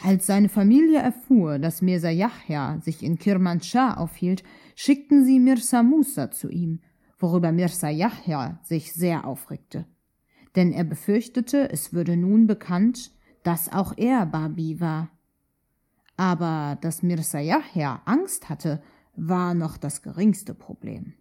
Als 0.03 0.25
seine 0.25 0.49
Familie 0.49 0.99
erfuhr, 0.99 1.59
dass 1.59 1.81
Mirza 1.81 2.09
Yahya 2.09 2.79
sich 2.81 3.03
in 3.03 3.17
Kirmanschah 3.17 3.95
aufhielt, 3.95 4.43
schickten 4.75 5.25
sie 5.25 5.39
Mirza 5.39 5.83
Musa 5.83 6.31
zu 6.31 6.49
ihm, 6.49 6.81
worüber 7.17 7.51
Mirza 7.51 7.89
Yahya 7.89 8.59
sich 8.63 8.93
sehr 8.93 9.25
aufregte. 9.25 9.85
Denn 10.55 10.71
er 10.71 10.83
befürchtete, 10.83 11.69
es 11.69 11.93
würde 11.93 12.17
nun 12.17 12.47
bekannt, 12.47 13.11
dass 13.43 13.71
auch 13.71 13.93
er 13.97 14.25
Babi 14.25 14.79
war. 14.79 15.09
Aber 16.17 16.77
dass 16.81 17.03
Mirza 17.03 17.39
Yahya 17.39 18.01
Angst 18.05 18.49
hatte, 18.49 18.81
war 19.15 19.53
noch 19.53 19.77
das 19.77 20.01
geringste 20.01 20.53
Problem. 20.53 21.13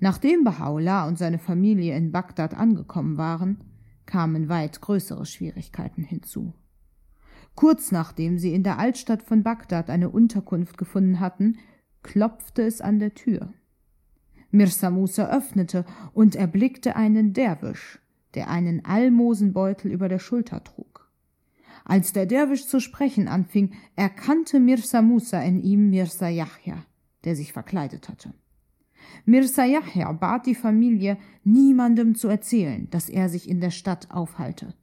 Nachdem 0.00 0.44
Baha'u'llah 0.44 1.08
und 1.08 1.18
seine 1.18 1.38
Familie 1.38 1.96
in 1.96 2.12
Bagdad 2.12 2.54
angekommen 2.54 3.16
waren, 3.16 3.58
kamen 4.06 4.48
weit 4.48 4.80
größere 4.80 5.26
Schwierigkeiten 5.26 6.02
hinzu. 6.02 6.54
Kurz 7.54 7.90
nachdem 7.90 8.38
sie 8.38 8.54
in 8.54 8.62
der 8.62 8.78
Altstadt 8.78 9.22
von 9.22 9.42
Bagdad 9.42 9.90
eine 9.90 10.10
Unterkunft 10.10 10.78
gefunden 10.78 11.18
hatten, 11.18 11.58
klopfte 12.02 12.62
es 12.62 12.80
an 12.80 13.00
der 13.00 13.14
Tür. 13.14 13.52
Mirza 14.50 14.90
Musa 14.90 15.28
öffnete 15.28 15.84
und 16.14 16.36
erblickte 16.36 16.96
einen 16.96 17.32
Derwisch, 17.32 17.98
der 18.34 18.48
einen 18.48 18.84
Almosenbeutel 18.84 19.90
über 19.90 20.08
der 20.08 20.20
Schulter 20.20 20.62
trug. 20.62 20.87
Als 21.88 22.12
der 22.12 22.26
Derwisch 22.26 22.66
zu 22.66 22.80
sprechen 22.80 23.28
anfing, 23.28 23.72
erkannte 23.96 24.60
Mirza 24.60 25.00
Musa 25.00 25.40
in 25.40 25.58
ihm 25.58 25.88
Mirza 25.88 26.28
Yahya, 26.28 26.84
der 27.24 27.34
sich 27.34 27.54
verkleidet 27.54 28.10
hatte. 28.10 28.34
Mirza 29.24 29.64
Yahya 29.64 30.12
bat 30.12 30.44
die 30.44 30.54
Familie, 30.54 31.16
niemandem 31.44 32.14
zu 32.14 32.28
erzählen, 32.28 32.90
dass 32.90 33.08
er 33.08 33.30
sich 33.30 33.48
in 33.48 33.62
der 33.62 33.70
Stadt 33.70 34.10
aufhalte. 34.10 34.74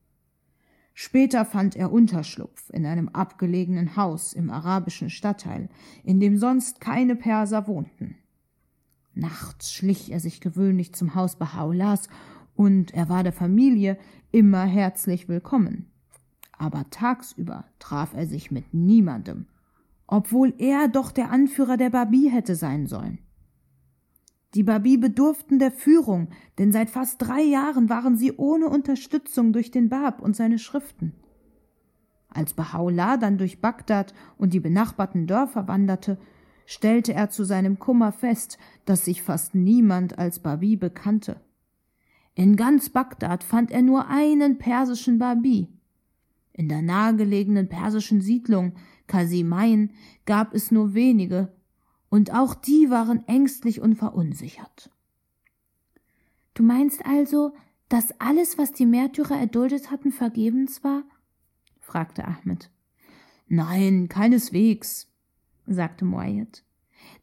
Später 0.95 1.45
fand 1.45 1.75
er 1.75 1.91
Unterschlupf 1.91 2.71
in 2.71 2.87
einem 2.87 3.09
abgelegenen 3.09 3.95
Haus 3.95 4.33
im 4.33 4.49
arabischen 4.49 5.11
Stadtteil, 5.11 5.69
in 6.03 6.19
dem 6.19 6.37
sonst 6.39 6.81
keine 6.81 7.15
Perser 7.15 7.67
wohnten. 7.67 8.15
Nachts 9.13 9.71
schlich 9.71 10.11
er 10.11 10.19
sich 10.19 10.41
gewöhnlich 10.41 10.95
zum 10.95 11.13
Haus 11.13 11.39
Baha'u'llahs 11.39 12.09
und 12.55 12.95
er 12.95 13.09
war 13.09 13.21
der 13.21 13.33
Familie 13.33 13.99
immer 14.31 14.65
herzlich 14.65 15.29
willkommen. 15.29 15.91
Aber 16.57 16.89
tagsüber 16.89 17.65
traf 17.79 18.13
er 18.13 18.27
sich 18.27 18.51
mit 18.51 18.73
niemandem, 18.73 19.47
obwohl 20.07 20.53
er 20.57 20.87
doch 20.87 21.11
der 21.11 21.31
Anführer 21.31 21.77
der 21.77 21.89
Babi 21.89 22.29
hätte 22.31 22.55
sein 22.55 22.87
sollen. 22.87 23.19
Die 24.53 24.63
Babi 24.63 24.95
bedurften 24.95 25.59
der 25.59 25.71
Führung, 25.71 26.29
denn 26.57 26.71
seit 26.71 26.89
fast 26.89 27.21
drei 27.21 27.41
Jahren 27.41 27.89
waren 27.89 28.15
sie 28.15 28.37
ohne 28.37 28.69
Unterstützung 28.69 29.51
durch 29.51 29.69
den 29.69 29.89
Bab 29.89 30.21
und 30.21 30.35
seine 30.35 30.59
Schriften. 30.59 31.13
Als 32.29 32.57
Baha'u'llah 32.57 33.17
dann 33.17 33.37
durch 33.37 33.59
Bagdad 33.59 34.13
und 34.37 34.53
die 34.53 34.61
benachbarten 34.61 35.27
Dörfer 35.27 35.67
wanderte, 35.67 36.17
stellte 36.65 37.13
er 37.13 37.29
zu 37.29 37.43
seinem 37.43 37.79
Kummer 37.79 38.11
fest, 38.11 38.57
dass 38.85 39.05
sich 39.05 39.21
fast 39.21 39.55
niemand 39.55 40.17
als 40.17 40.39
Babi 40.39 40.77
bekannte. 40.77 41.41
In 42.33 42.55
ganz 42.55 42.89
Bagdad 42.89 43.43
fand 43.43 43.71
er 43.71 43.81
nur 43.81 44.07
einen 44.07 44.57
persischen 44.57 45.19
Babi. 45.19 45.69
In 46.57 46.69
der 46.69 46.81
nahegelegenen 46.81 47.67
persischen 47.67 48.21
Siedlung 48.21 48.75
Kasimain 49.07 49.91
gab 50.25 50.53
es 50.53 50.71
nur 50.71 50.93
wenige, 50.93 51.53
und 52.07 52.33
auch 52.33 52.55
die 52.55 52.89
waren 52.89 53.27
ängstlich 53.27 53.81
und 53.81 53.95
verunsichert. 53.95 54.89
Du 56.53 56.63
meinst 56.63 57.05
also, 57.05 57.53
dass 57.89 58.17
alles, 58.21 58.57
was 58.57 58.71
die 58.71 58.85
Märtyrer 58.85 59.37
erduldet 59.37 59.91
hatten, 59.91 60.13
vergebens 60.13 60.81
war? 60.81 61.03
fragte 61.81 62.23
Ahmed. 62.25 62.71
Nein, 63.49 64.07
keineswegs, 64.07 65.11
sagte 65.67 66.05
Moayed. 66.05 66.63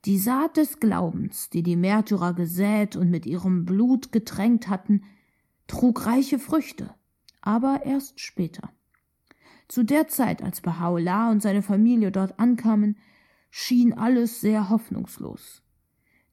Die 0.05 0.19
Saat 0.19 0.59
des 0.59 0.79
Glaubens, 0.79 1.49
die 1.49 1.63
die 1.63 1.77
Märtyrer 1.77 2.35
gesät 2.35 2.97
und 2.97 3.11
mit 3.11 3.25
ihrem 3.25 3.65
Blut 3.65 4.13
getränkt 4.13 4.69
hatten, 4.69 5.05
trug 5.69 6.05
reiche 6.05 6.39
Früchte, 6.39 6.95
aber 7.41 7.87
erst 7.87 8.21
später. 8.21 8.75
Zu 9.73 9.85
der 9.85 10.07
Zeit, 10.07 10.43
als 10.43 10.63
Baha'u'llah 10.63 11.31
und 11.31 11.41
seine 11.41 11.63
Familie 11.63 12.13
dort 12.13 12.39
ankamen, 12.39 12.99
schien 13.49 13.95
alles 13.95 14.43
sehr 14.43 14.69
hoffnungslos. 14.69 15.63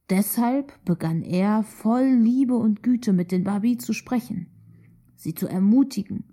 Deshalb 0.10 0.74
begann 0.84 1.22
er 1.22 1.64
voll 1.64 2.04
Liebe 2.04 2.58
und 2.58 2.84
Güte 2.84 3.14
mit 3.14 3.32
den 3.32 3.46
Babi 3.46 3.78
zu 3.78 3.94
sprechen, 3.94 4.48
sie 5.16 5.36
zu 5.36 5.48
ermutigen, 5.48 6.26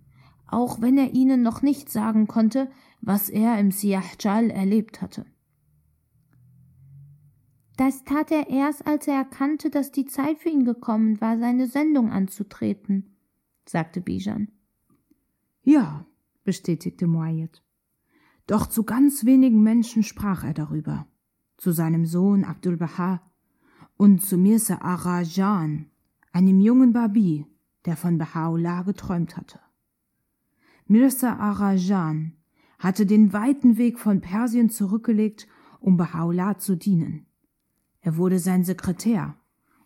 auch 0.48 0.80
wenn 0.80 0.98
er 0.98 1.14
ihnen 1.14 1.42
noch 1.42 1.62
nicht 1.62 1.90
sagen 1.90 2.26
konnte, 2.26 2.68
was 3.00 3.28
er 3.28 3.56
im 3.60 3.70
Siahjal 3.70 4.50
erlebt 4.50 5.00
hatte. 5.00 5.26
Das 7.76 8.02
tat 8.02 8.32
er 8.32 8.48
erst, 8.50 8.84
als 8.84 9.06
er 9.06 9.14
erkannte, 9.14 9.70
dass 9.70 9.92
die 9.92 10.06
Zeit 10.06 10.40
für 10.40 10.48
ihn 10.48 10.64
gekommen 10.64 11.20
war, 11.20 11.38
seine 11.38 11.68
Sendung 11.68 12.10
anzutreten, 12.10 13.14
sagte 13.64 14.00
Bijan. 14.00 14.48
Ja, 15.62 16.04
bestätigte 16.46 17.06
Moayed. 17.06 17.62
Doch 18.46 18.66
zu 18.66 18.84
ganz 18.84 19.26
wenigen 19.26 19.62
Menschen 19.62 20.02
sprach 20.02 20.44
er 20.44 20.54
darüber. 20.54 21.06
Zu 21.58 21.72
seinem 21.72 22.06
Sohn 22.06 22.44
Abdul 22.44 22.78
Baha 22.78 23.20
und 23.96 24.22
zu 24.22 24.38
Mirza 24.38 24.76
Arajan, 24.80 25.90
einem 26.32 26.60
jungen 26.60 26.92
Babi, 26.92 27.46
der 27.84 27.96
von 27.96 28.18
Baha'u'llah 28.18 28.84
geträumt 28.84 29.36
hatte. 29.36 29.60
Mirza 30.86 31.34
Arajan 31.34 32.32
hatte 32.78 33.06
den 33.06 33.32
weiten 33.32 33.78
Weg 33.78 33.98
von 33.98 34.20
Persien 34.20 34.70
zurückgelegt, 34.70 35.48
um 35.80 35.98
Baha'u'llah 35.98 36.58
zu 36.58 36.76
dienen. 36.76 37.26
Er 38.00 38.16
wurde 38.16 38.38
sein 38.38 38.64
Sekretär 38.64 39.34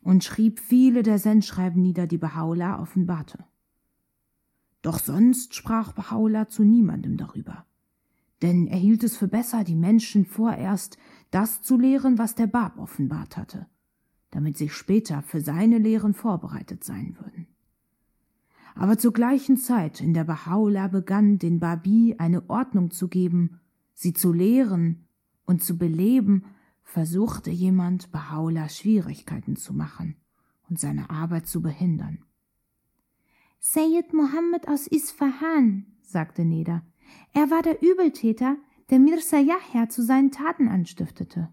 und 0.02 0.25
schrieb 0.25 0.61
viele 0.61 1.02
der 1.02 1.19
Sendschreiben 1.19 1.81
nieder, 1.81 2.07
die 2.07 2.19
Baha'u'llah 2.19 2.81
offenbarte. 2.81 3.45
Doch 4.82 4.99
sonst 4.99 5.54
sprach 5.54 5.92
Baha'u'llah 5.92 6.49
zu 6.49 6.64
niemandem 6.64 7.16
darüber 7.16 7.66
denn 8.42 8.66
er 8.66 8.78
hielt 8.78 9.04
es 9.04 9.16
für 9.16 9.28
besser, 9.28 9.64
die 9.64 9.75
Menschen 9.75 10.25
vorerst 10.25 10.96
das 11.30 11.62
zu 11.62 11.78
lehren, 11.78 12.18
was 12.18 12.34
der 12.34 12.46
Bab 12.46 12.78
offenbart 12.78 13.37
hatte, 13.37 13.66
damit 14.30 14.56
sie 14.56 14.68
später 14.68 15.22
für 15.22 15.40
seine 15.40 15.78
Lehren 15.78 16.14
vorbereitet 16.14 16.84
sein 16.84 17.16
würden. 17.18 17.46
Aber 18.75 18.96
zur 18.96 19.12
gleichen 19.12 19.56
Zeit, 19.56 20.00
in 20.00 20.14
der 20.14 20.26
Baha'u'llah 20.26 20.88
begann, 20.88 21.38
den 21.38 21.60
Babi 21.60 22.16
eine 22.18 22.49
Ordnung 22.49 22.90
zu 22.90 23.08
geben, 23.08 23.60
sie 23.94 24.14
zu 24.14 24.32
lehren 24.32 25.06
und 25.44 25.62
zu 25.62 25.76
beleben, 25.76 26.44
versuchte 26.82 27.50
jemand, 27.50 28.10
Baha'u'llah 28.10 28.68
Schwierigkeiten 28.68 29.56
zu 29.56 29.75
machen 29.75 30.16
und 30.68 30.78
seine 30.78 31.10
Arbeit 31.10 31.46
zu 31.46 31.60
behindern. 31.60 32.25
Sayyid 33.62 34.14
Mohammed 34.14 34.69
aus 34.69 34.87
Isfahan, 34.87 35.85
sagte 36.00 36.47
Neda, 36.47 36.83
er 37.35 37.50
war 37.50 37.61
der 37.61 37.83
Übeltäter, 37.83 38.57
der 38.88 38.99
Mirza 38.99 39.37
Yahya 39.37 39.90
zu 39.90 40.02
seinen 40.02 40.31
Taten 40.31 40.67
anstiftete. 40.67 41.52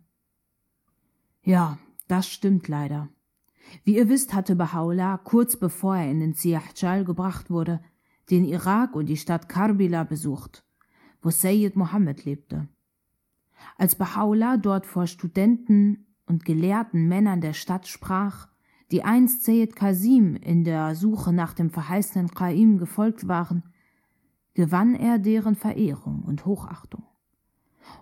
Ja, 1.44 1.78
das 2.08 2.30
stimmt 2.30 2.70
leider. 2.70 3.10
Wie 3.84 3.98
ihr 3.98 4.08
wisst, 4.08 4.34
hatte 4.34 4.56
Baha'u'llah 4.56 5.18
kurz 5.18 5.58
bevor 5.58 5.98
er 5.98 6.10
in 6.10 6.22
den 6.22 6.34
Siyahjal 6.34 7.04
gebracht 7.04 7.50
wurde, 7.50 7.82
den 8.30 8.46
Irak 8.46 8.96
und 8.96 9.08
die 9.08 9.18
Stadt 9.18 9.50
Karbila 9.50 10.06
besucht, 10.06 10.64
wo 11.22 11.30
Sayyid 11.30 11.76
Mohammed 11.76 12.24
lebte. 12.24 12.70
Als 13.78 14.00
Baha'u'llah 14.00 14.56
dort 14.56 14.86
vor 14.86 15.08
Studenten 15.08 16.08
und 16.26 16.46
gelehrten 16.46 17.10
Männern 17.10 17.42
der 17.42 17.54
Stadt 17.54 17.86
sprach, 17.86 18.48
die 18.92 19.04
einst 19.04 19.44
Seyed 19.44 19.76
Kasim 19.76 20.36
in 20.36 20.64
der 20.64 20.96
Suche 20.96 21.34
nach 21.34 21.54
dem 21.54 21.70
verheißenen 21.70 22.30
Qaim 22.30 22.78
gefolgt 22.78 23.28
waren, 23.28 23.64
gewann 24.54 24.96
er 24.96 25.20
deren 25.20 25.56
Verehrung 25.56 26.24
und 26.24 26.46
Hochachtung. 26.46 27.04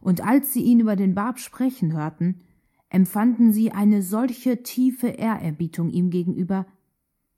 Und 0.01 0.25
als 0.25 0.53
sie 0.53 0.61
ihn 0.61 0.79
über 0.79 0.95
den 0.95 1.15
Bab 1.15 1.39
sprechen 1.39 1.93
hörten, 1.93 2.41
empfanden 2.89 3.51
sie 3.51 3.71
eine 3.71 4.01
solche 4.01 4.63
tiefe 4.63 5.07
Ehrerbietung 5.07 5.89
ihm 5.89 6.09
gegenüber, 6.09 6.65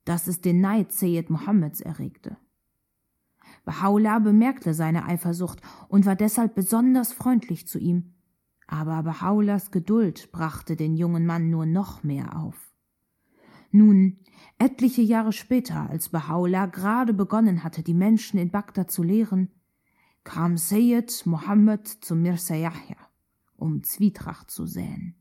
dass 0.05 0.27
es 0.27 0.41
den 0.41 0.61
Neid 0.61 0.91
Seyed 0.91 1.29
Mohammeds 1.29 1.81
erregte. 1.81 2.37
Baha'u'llah 3.65 4.19
bemerkte 4.19 4.73
seine 4.73 5.05
Eifersucht 5.05 5.61
und 5.89 6.05
war 6.05 6.15
deshalb 6.15 6.55
besonders 6.55 7.11
freundlich 7.11 7.67
zu 7.67 7.79
ihm, 7.79 8.13
aber 8.67 8.99
Baha'u'llahs 8.99 9.71
Geduld 9.71 10.31
brachte 10.31 10.75
den 10.75 10.95
jungen 10.95 11.25
Mann 11.25 11.49
nur 11.49 11.65
noch 11.65 12.03
mehr 12.03 12.37
auf. 12.37 12.66
Nun, 13.71 14.17
etliche 14.57 15.01
Jahre 15.01 15.33
später, 15.33 15.89
als 15.89 16.11
Baha'u'llah 16.11 16.67
gerade 16.67 17.13
begonnen 17.13 17.63
hatte, 17.63 17.83
die 17.83 17.93
Menschen 17.93 18.39
in 18.39 18.49
Bagdad 18.49 18.89
zu 18.89 19.03
lehren, 19.03 19.49
kam 20.23 20.57
Sayyid 20.57 21.25
Mohammed 21.25 21.87
zu 21.87 22.15
Mirza 22.15 22.55
Yahya, 22.55 22.97
um 23.55 23.83
Zwietracht 23.83 24.51
zu 24.51 24.65
säen. 24.65 25.15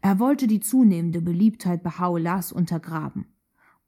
Er 0.00 0.18
wollte 0.18 0.46
die 0.46 0.60
zunehmende 0.60 1.20
Beliebtheit 1.20 1.84
Baha'u'llahs 1.84 2.52
untergraben 2.52 3.26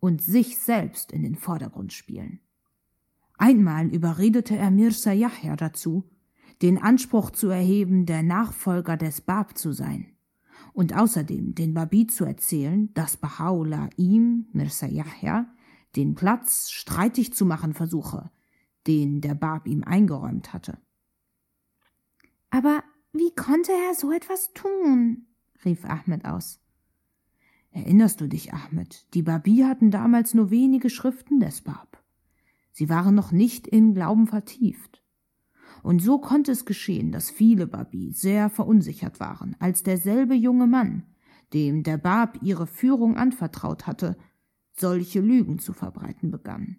und 0.00 0.20
sich 0.20 0.58
selbst 0.58 1.12
in 1.12 1.22
den 1.22 1.36
Vordergrund 1.36 1.92
spielen. 1.92 2.40
Einmal 3.38 3.88
überredete 3.88 4.56
er 4.56 4.70
Mirza 4.70 5.12
Yahya 5.12 5.56
dazu, 5.56 6.10
den 6.60 6.78
Anspruch 6.78 7.30
zu 7.30 7.48
erheben, 7.48 8.06
der 8.06 8.22
Nachfolger 8.22 8.96
des 8.96 9.20
Bab 9.20 9.56
zu 9.58 9.72
sein 9.72 10.11
und 10.72 10.96
außerdem 10.96 11.54
den 11.54 11.74
Babi 11.74 12.06
zu 12.06 12.24
erzählen, 12.24 12.92
dass 12.94 13.22
Baha'u'llah 13.22 13.90
ihm, 13.96 14.46
Mirza 14.52 14.86
Yahya, 14.86 15.46
den 15.96 16.14
Platz 16.14 16.70
streitig 16.70 17.34
zu 17.34 17.44
machen 17.44 17.74
versuche, 17.74 18.30
den 18.86 19.20
der 19.20 19.34
Bab 19.34 19.66
ihm 19.66 19.84
eingeräumt 19.84 20.52
hatte. 20.52 20.78
Aber 22.50 22.82
wie 23.12 23.34
konnte 23.34 23.72
er 23.72 23.94
so 23.94 24.12
etwas 24.12 24.52
tun? 24.54 25.26
rief 25.64 25.84
Ahmed 25.84 26.24
aus. 26.24 26.60
Erinnerst 27.70 28.20
du 28.20 28.28
dich, 28.28 28.52
Ahmed, 28.52 29.06
die 29.14 29.22
Babi 29.22 29.64
hatten 29.66 29.90
damals 29.90 30.34
nur 30.34 30.50
wenige 30.50 30.90
Schriften 30.90 31.40
des 31.40 31.62
Bab. 31.62 32.02
Sie 32.72 32.88
waren 32.88 33.14
noch 33.14 33.32
nicht 33.32 33.66
im 33.66 33.94
Glauben 33.94 34.26
vertieft. 34.26 35.01
Und 35.82 36.00
so 36.00 36.18
konnte 36.18 36.52
es 36.52 36.64
geschehen, 36.64 37.10
dass 37.10 37.30
viele 37.30 37.66
Babi 37.66 38.12
sehr 38.12 38.50
verunsichert 38.50 39.18
waren, 39.20 39.56
als 39.58 39.82
derselbe 39.82 40.34
junge 40.34 40.66
Mann, 40.66 41.04
dem 41.52 41.82
der 41.82 41.98
Bab 41.98 42.40
ihre 42.42 42.66
Führung 42.66 43.16
anvertraut 43.16 43.86
hatte, 43.86 44.16
solche 44.74 45.20
Lügen 45.20 45.58
zu 45.58 45.72
verbreiten 45.72 46.30
begann. 46.30 46.78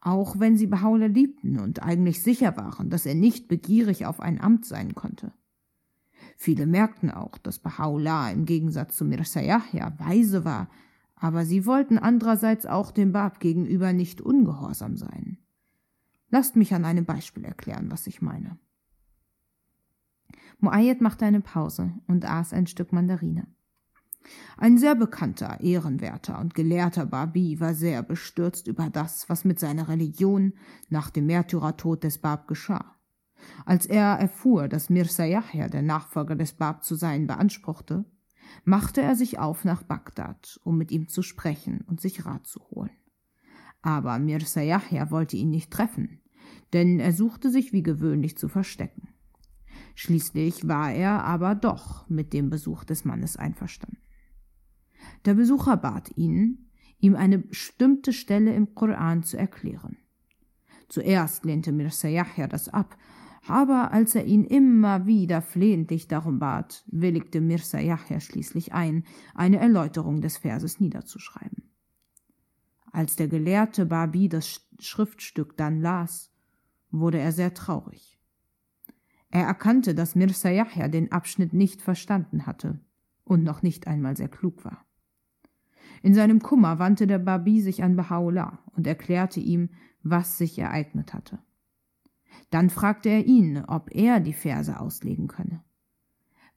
Auch 0.00 0.38
wenn 0.38 0.56
sie 0.56 0.68
Baha'u'llah 0.68 1.08
liebten 1.08 1.58
und 1.58 1.82
eigentlich 1.82 2.22
sicher 2.22 2.56
waren, 2.56 2.90
dass 2.90 3.06
er 3.06 3.16
nicht 3.16 3.48
begierig 3.48 4.06
auf 4.06 4.20
ein 4.20 4.40
Amt 4.40 4.64
sein 4.64 4.94
konnte. 4.94 5.32
Viele 6.36 6.66
merkten 6.66 7.10
auch, 7.10 7.38
dass 7.38 7.64
Baha'u'llah 7.64 8.32
im 8.32 8.44
Gegensatz 8.44 8.96
zu 8.96 9.04
Mirza 9.04 9.40
Yahya 9.40 9.98
weise 9.98 10.44
war, 10.44 10.68
aber 11.16 11.44
sie 11.44 11.66
wollten 11.66 11.98
andererseits 11.98 12.66
auch 12.66 12.92
dem 12.92 13.10
Bab 13.10 13.40
gegenüber 13.40 13.92
nicht 13.92 14.20
ungehorsam 14.20 14.96
sein. 14.96 15.38
Lasst 16.30 16.56
mich 16.56 16.74
an 16.74 16.84
einem 16.84 17.04
Beispiel 17.04 17.44
erklären, 17.44 17.90
was 17.90 18.06
ich 18.06 18.20
meine. 18.20 18.58
Muayyad 20.58 21.00
machte 21.00 21.24
eine 21.24 21.40
Pause 21.40 21.92
und 22.06 22.24
aß 22.24 22.52
ein 22.52 22.66
Stück 22.66 22.92
Mandarine. 22.92 23.46
Ein 24.56 24.78
sehr 24.78 24.94
bekannter, 24.94 25.60
ehrenwerter 25.60 26.40
und 26.40 26.54
gelehrter 26.54 27.06
Babi 27.06 27.60
war 27.60 27.74
sehr 27.74 28.02
bestürzt 28.02 28.66
über 28.66 28.90
das, 28.90 29.28
was 29.28 29.44
mit 29.44 29.60
seiner 29.60 29.88
Religion 29.88 30.54
nach 30.88 31.10
dem 31.10 31.26
Märtyrertod 31.26 32.02
des 32.02 32.18
Bab 32.18 32.48
geschah. 32.48 32.96
Als 33.64 33.86
er 33.86 34.18
erfuhr, 34.18 34.68
dass 34.68 34.90
Mirza 34.90 35.24
Yahya 35.24 35.68
der 35.68 35.82
Nachfolger 35.82 36.34
des 36.34 36.54
Bab 36.54 36.84
zu 36.84 36.96
sein 36.96 37.26
beanspruchte, 37.26 38.04
machte 38.64 39.02
er 39.02 39.14
sich 39.14 39.38
auf 39.38 39.64
nach 39.64 39.82
Bagdad, 39.82 40.60
um 40.64 40.78
mit 40.78 40.90
ihm 40.90 41.08
zu 41.08 41.22
sprechen 41.22 41.82
und 41.86 42.00
sich 42.00 42.26
Rat 42.26 42.46
zu 42.46 42.60
holen. 42.70 42.90
Aber 43.86 44.18
Mirza 44.18 44.62
Yahya 44.62 45.12
wollte 45.12 45.36
ihn 45.36 45.50
nicht 45.50 45.70
treffen, 45.70 46.18
denn 46.72 46.98
er 46.98 47.12
suchte 47.12 47.50
sich 47.50 47.72
wie 47.72 47.84
gewöhnlich 47.84 48.36
zu 48.36 48.48
verstecken. 48.48 49.10
Schließlich 49.94 50.66
war 50.66 50.90
er 50.90 51.22
aber 51.22 51.54
doch 51.54 52.10
mit 52.10 52.32
dem 52.32 52.50
Besuch 52.50 52.82
des 52.82 53.04
Mannes 53.04 53.36
einverstanden. 53.36 54.02
Der 55.24 55.34
Besucher 55.34 55.76
bat 55.76 56.10
ihn, 56.16 56.66
ihm 56.98 57.14
eine 57.14 57.38
bestimmte 57.38 58.12
Stelle 58.12 58.52
im 58.54 58.74
Koran 58.74 59.22
zu 59.22 59.38
erklären. 59.38 59.96
Zuerst 60.88 61.44
lehnte 61.44 61.70
Mirza 61.70 62.08
Yahya 62.08 62.48
das 62.48 62.68
ab, 62.68 62.98
aber 63.46 63.92
als 63.92 64.16
er 64.16 64.24
ihn 64.24 64.44
immer 64.44 65.06
wieder 65.06 65.42
flehentlich 65.42 66.08
darum 66.08 66.40
bat, 66.40 66.82
willigte 66.88 67.40
Mirza 67.40 67.78
Yahya 67.78 68.18
schließlich 68.18 68.74
ein, 68.74 69.04
eine 69.36 69.58
Erläuterung 69.58 70.22
des 70.22 70.38
Verses 70.38 70.80
niederzuschreiben. 70.80 71.65
Als 72.96 73.14
der 73.14 73.28
gelehrte 73.28 73.84
Babi 73.84 74.30
das 74.30 74.66
Schriftstück 74.78 75.54
dann 75.58 75.82
las, 75.82 76.32
wurde 76.90 77.18
er 77.18 77.30
sehr 77.30 77.52
traurig. 77.52 78.18
Er 79.28 79.42
erkannte, 79.42 79.94
dass 79.94 80.14
Mirza 80.14 80.48
Yahya 80.48 80.88
den 80.88 81.12
Abschnitt 81.12 81.52
nicht 81.52 81.82
verstanden 81.82 82.46
hatte 82.46 82.80
und 83.22 83.44
noch 83.44 83.60
nicht 83.60 83.86
einmal 83.86 84.16
sehr 84.16 84.30
klug 84.30 84.64
war. 84.64 84.86
In 86.00 86.14
seinem 86.14 86.40
Kummer 86.40 86.78
wandte 86.78 87.06
der 87.06 87.18
Babi 87.18 87.60
sich 87.60 87.82
an 87.82 88.00
Baha'u'llah 88.00 88.60
und 88.74 88.86
erklärte 88.86 89.40
ihm, 89.40 89.68
was 90.02 90.38
sich 90.38 90.58
ereignet 90.58 91.12
hatte. 91.12 91.38
Dann 92.48 92.70
fragte 92.70 93.10
er 93.10 93.26
ihn, 93.26 93.62
ob 93.62 93.94
er 93.94 94.20
die 94.20 94.32
Verse 94.32 94.80
auslegen 94.80 95.28
könne. 95.28 95.62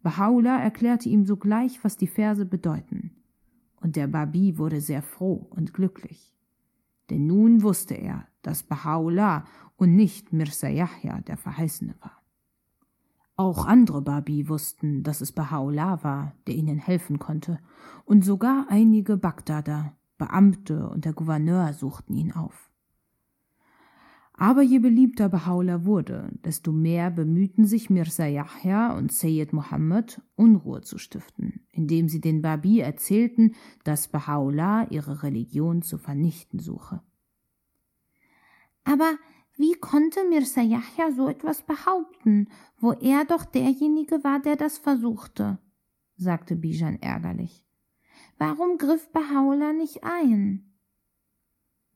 Baha'u'llah 0.06 0.62
erklärte 0.62 1.10
ihm 1.10 1.26
sogleich, 1.26 1.84
was 1.84 1.98
die 1.98 2.08
Verse 2.08 2.46
bedeuten 2.46 3.19
und 3.82 3.96
der 3.96 4.08
Babi 4.08 4.58
wurde 4.58 4.82
sehr 4.82 5.02
froh 5.02 5.48
und 5.52 5.74
glücklich. 5.74 6.36
Denn 7.10 7.28
nun 7.28 7.64
wusste 7.64 7.96
er, 7.96 8.28
dass 8.42 8.70
Baha'u'llah 8.70 9.44
und 9.78 9.96
nicht 9.96 10.34
Mirza 10.34 10.68
Yahya 10.68 11.22
der 11.22 11.38
Verheißene 11.38 11.96
war. 12.02 12.22
Auch 13.36 13.66
andere 13.66 14.02
Babi 14.02 14.50
wussten, 14.50 15.02
dass 15.04 15.22
es 15.22 15.36
Baha'u'llah 15.36 16.04
war, 16.04 16.34
der 16.46 16.56
ihnen 16.56 16.78
helfen 16.78 17.20
konnte, 17.20 17.60
und 18.06 18.26
sogar 18.26 18.68
einige 18.70 19.18
Bagdader, 19.18 19.94
Beamte 20.18 20.90
und 20.90 21.06
der 21.06 21.14
Gouverneur 21.14 21.74
suchten 21.74 22.14
ihn 22.14 22.34
auf. 22.34 22.69
Aber 24.40 24.62
je 24.62 24.80
beliebter 24.80 25.28
Baha'u'llah 25.28 25.84
wurde, 25.84 26.30
desto 26.46 26.72
mehr 26.72 27.12
bemühten 27.12 27.66
sich 27.66 27.90
Mirza 27.90 28.26
Yahya 28.26 28.98
und 28.98 29.12
Sayyid 29.12 29.52
Muhammad, 29.52 30.22
Unruhe 30.38 30.80
zu 30.80 30.98
stiften, 30.98 31.66
indem 31.74 32.08
sie 32.08 32.22
den 32.22 32.42
Babi 32.42 32.80
erzählten, 32.80 33.56
dass 33.84 34.14
Baha'u'llah 34.14 34.90
ihre 34.92 35.24
Religion 35.24 35.82
zu 35.82 35.98
vernichten 35.98 36.60
suche. 36.60 37.02
Aber 38.86 39.12
wie 39.58 39.74
konnte 39.74 40.22
Mirza 40.30 40.62
Yahya 40.62 41.12
so 41.12 41.28
etwas 41.28 41.64
behaupten, 41.64 42.48
wo 42.78 42.94
er 42.94 43.26
doch 43.26 43.44
derjenige 43.44 44.24
war, 44.24 44.40
der 44.40 44.56
das 44.56 44.78
versuchte? 44.78 45.60
sagte 46.16 46.56
Bijan 46.56 47.02
ärgerlich. 47.02 47.66
Warum 48.38 48.78
griff 48.78 49.10
Baha'u'llah 49.12 49.74
nicht 49.74 50.06
ein? 50.06 50.69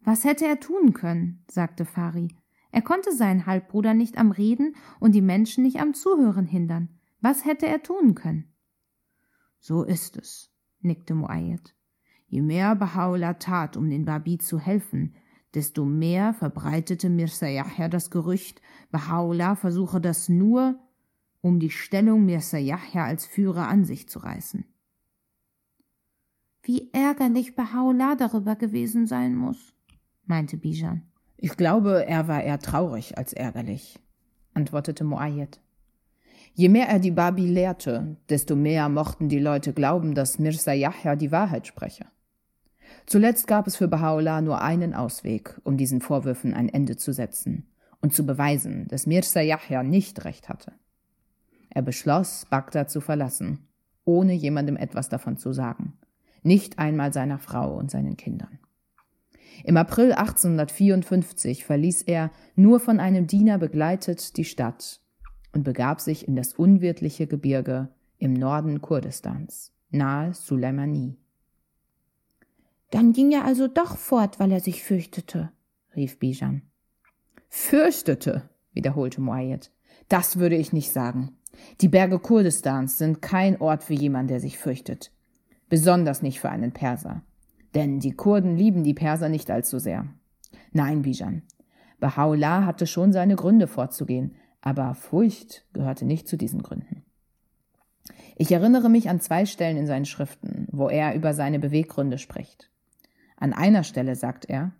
Was 0.03 0.25
hätte 0.25 0.45
er 0.45 0.59
tun 0.59 0.93
können? 0.93 1.43
sagte 1.49 1.85
Fari. 1.85 2.27
Er 2.71 2.81
konnte 2.81 3.15
seinen 3.15 3.45
Halbbruder 3.45 3.93
nicht 3.93 4.17
am 4.17 4.31
Reden 4.31 4.75
und 4.99 5.13
die 5.13 5.21
Menschen 5.21 5.63
nicht 5.63 5.79
am 5.79 5.93
Zuhören 5.93 6.45
hindern. 6.45 6.89
Was 7.21 7.45
hätte 7.45 7.67
er 7.67 7.83
tun 7.83 8.15
können? 8.15 8.51
So 9.59 9.83
ist 9.83 10.17
es, 10.17 10.51
nickte 10.81 11.15
Muayyad. 11.15 11.73
Je 12.27 12.41
mehr 12.41 12.75
Baha'u'llah 12.75 13.35
tat, 13.35 13.77
um 13.77 13.89
den 13.89 14.05
Babi 14.05 14.39
zu 14.39 14.59
helfen, 14.59 15.15
desto 15.53 15.85
mehr 15.85 16.33
verbreitete 16.33 17.09
Mirza 17.09 17.47
Yahya 17.47 17.87
das 17.87 18.09
Gerücht, 18.09 18.59
Baha'u'llah 18.91 19.55
versuche 19.55 20.01
das 20.01 20.27
nur, 20.27 20.79
um 21.41 21.59
die 21.59 21.69
Stellung 21.69 22.25
Mirza 22.25 22.57
Yahya 22.57 23.05
als 23.05 23.25
Führer 23.25 23.67
an 23.67 23.85
sich 23.85 24.09
zu 24.09 24.19
reißen. 24.19 24.65
Wie 26.63 26.91
ärgerlich 26.91 27.55
Baha'u'llah 27.55 28.15
darüber 28.15 28.55
gewesen 28.55 29.05
sein 29.05 29.35
muss 29.35 29.73
meinte 30.25 30.57
Bijan. 30.57 31.03
Ich 31.37 31.57
glaube, 31.57 32.05
er 32.07 32.27
war 32.27 32.43
eher 32.43 32.59
traurig 32.59 33.17
als 33.17 33.33
ärgerlich, 33.33 33.99
antwortete 34.53 35.03
Muayyad. 35.03 35.59
Je 36.53 36.69
mehr 36.69 36.87
er 36.87 36.99
die 36.99 37.11
Babi 37.11 37.47
lehrte, 37.47 38.17
desto 38.29 38.55
mehr 38.55 38.87
mochten 38.89 39.27
die 39.27 39.39
Leute 39.39 39.73
glauben, 39.73 40.13
dass 40.13 40.39
Mirza 40.39 40.71
Yahya 40.71 41.15
die 41.15 41.31
Wahrheit 41.31 41.67
spreche. 41.67 42.05
Zuletzt 43.05 43.47
gab 43.47 43.67
es 43.67 43.75
für 43.75 43.87
Baha'u'llah 43.87 44.41
nur 44.41 44.61
einen 44.61 44.93
Ausweg, 44.93 45.59
um 45.63 45.77
diesen 45.77 45.99
Vorwürfen 45.99 46.53
ein 46.53 46.69
Ende 46.69 46.95
zu 46.95 47.11
setzen 47.11 47.67
und 48.01 48.13
zu 48.13 48.25
beweisen, 48.25 48.87
dass 48.87 49.07
Mirza 49.07 49.41
Yahya 49.41 49.83
nicht 49.83 50.23
recht 50.25 50.47
hatte. 50.47 50.73
Er 51.69 51.81
beschloss, 51.81 52.45
Bagdad 52.49 52.91
zu 52.91 53.01
verlassen 53.01 53.67
ohne 54.05 54.33
jemandem 54.33 54.77
etwas 54.77 55.09
davon 55.09 55.37
zu 55.37 55.53
sagen, 55.53 55.93
nicht 56.41 56.79
einmal 56.79 57.13
seiner 57.13 57.39
Frau 57.39 57.77
und 57.77 57.89
seinen 57.89 58.17
Kindern. 58.17 58.59
Im 59.63 59.77
April 59.77 60.13
1854 60.13 61.65
verließ 61.65 62.03
er, 62.03 62.31
nur 62.55 62.79
von 62.79 62.99
einem 62.99 63.27
Diener 63.27 63.57
begleitet, 63.57 64.37
die 64.37 64.45
Stadt 64.45 65.01
und 65.53 65.63
begab 65.63 66.01
sich 66.01 66.27
in 66.27 66.35
das 66.35 66.53
unwirtliche 66.53 67.27
Gebirge 67.27 67.89
im 68.17 68.33
Norden 68.33 68.81
Kurdistans, 68.81 69.71
nahe 69.91 70.33
Suleimani. 70.33 71.17
Dann 72.89 73.13
ging 73.13 73.31
er 73.31 73.45
also 73.45 73.67
doch 73.67 73.97
fort, 73.97 74.39
weil 74.39 74.51
er 74.51 74.59
sich 74.59 74.83
fürchtete, 74.83 75.51
rief 75.95 76.19
Bijan. 76.19 76.61
Fürchtete, 77.49 78.49
wiederholte 78.73 79.21
Muayyad. 79.21 79.71
Das 80.09 80.37
würde 80.37 80.55
ich 80.55 80.73
nicht 80.73 80.91
sagen. 80.91 81.37
Die 81.81 81.87
Berge 81.87 82.19
Kurdistans 82.19 82.97
sind 82.97 83.21
kein 83.21 83.61
Ort 83.61 83.83
für 83.83 83.93
jemanden, 83.93 84.29
der 84.29 84.39
sich 84.39 84.57
fürchtet. 84.57 85.11
Besonders 85.69 86.21
nicht 86.21 86.39
für 86.39 86.49
einen 86.49 86.71
Perser. 86.71 87.23
Denn 87.75 87.99
die 87.99 88.11
Kurden 88.11 88.55
lieben 88.55 88.83
die 88.83 88.93
Perser 88.93 89.29
nicht 89.29 89.49
allzu 89.49 89.79
sehr. 89.79 90.07
Nein, 90.71 91.01
Bijan. 91.01 91.43
Baha'u'llah 91.99 92.65
hatte 92.65 92.85
schon 92.85 93.13
seine 93.13 93.35
Gründe 93.35 93.67
vorzugehen, 93.67 94.35
aber 94.61 94.93
Furcht 94.93 95.65
gehörte 95.73 96.05
nicht 96.05 96.27
zu 96.27 96.37
diesen 96.37 96.61
Gründen. 96.61 97.03
Ich 98.35 98.51
erinnere 98.51 98.89
mich 98.89 99.09
an 99.09 99.21
zwei 99.21 99.45
Stellen 99.45 99.77
in 99.77 99.87
seinen 99.87 100.05
Schriften, 100.05 100.67
wo 100.71 100.89
er 100.89 101.15
über 101.15 101.33
seine 101.33 101.59
Beweggründe 101.59 102.17
spricht. 102.17 102.69
An 103.37 103.53
einer 103.53 103.83
Stelle 103.83 104.15
sagt 104.15 104.45
er, 104.45 104.73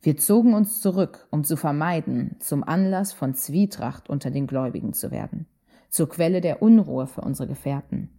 wir 0.00 0.16
zogen 0.16 0.54
uns 0.54 0.80
zurück, 0.80 1.26
um 1.30 1.42
zu 1.42 1.56
vermeiden, 1.56 2.36
zum 2.38 2.62
Anlass 2.62 3.12
von 3.12 3.34
Zwietracht 3.34 4.08
unter 4.08 4.30
den 4.30 4.46
Gläubigen 4.46 4.92
zu 4.92 5.10
werden, 5.10 5.46
zur 5.88 6.08
Quelle 6.08 6.40
der 6.40 6.62
Unruhe 6.62 7.06
für 7.06 7.22
unsere 7.22 7.48
Gefährten, 7.48 8.10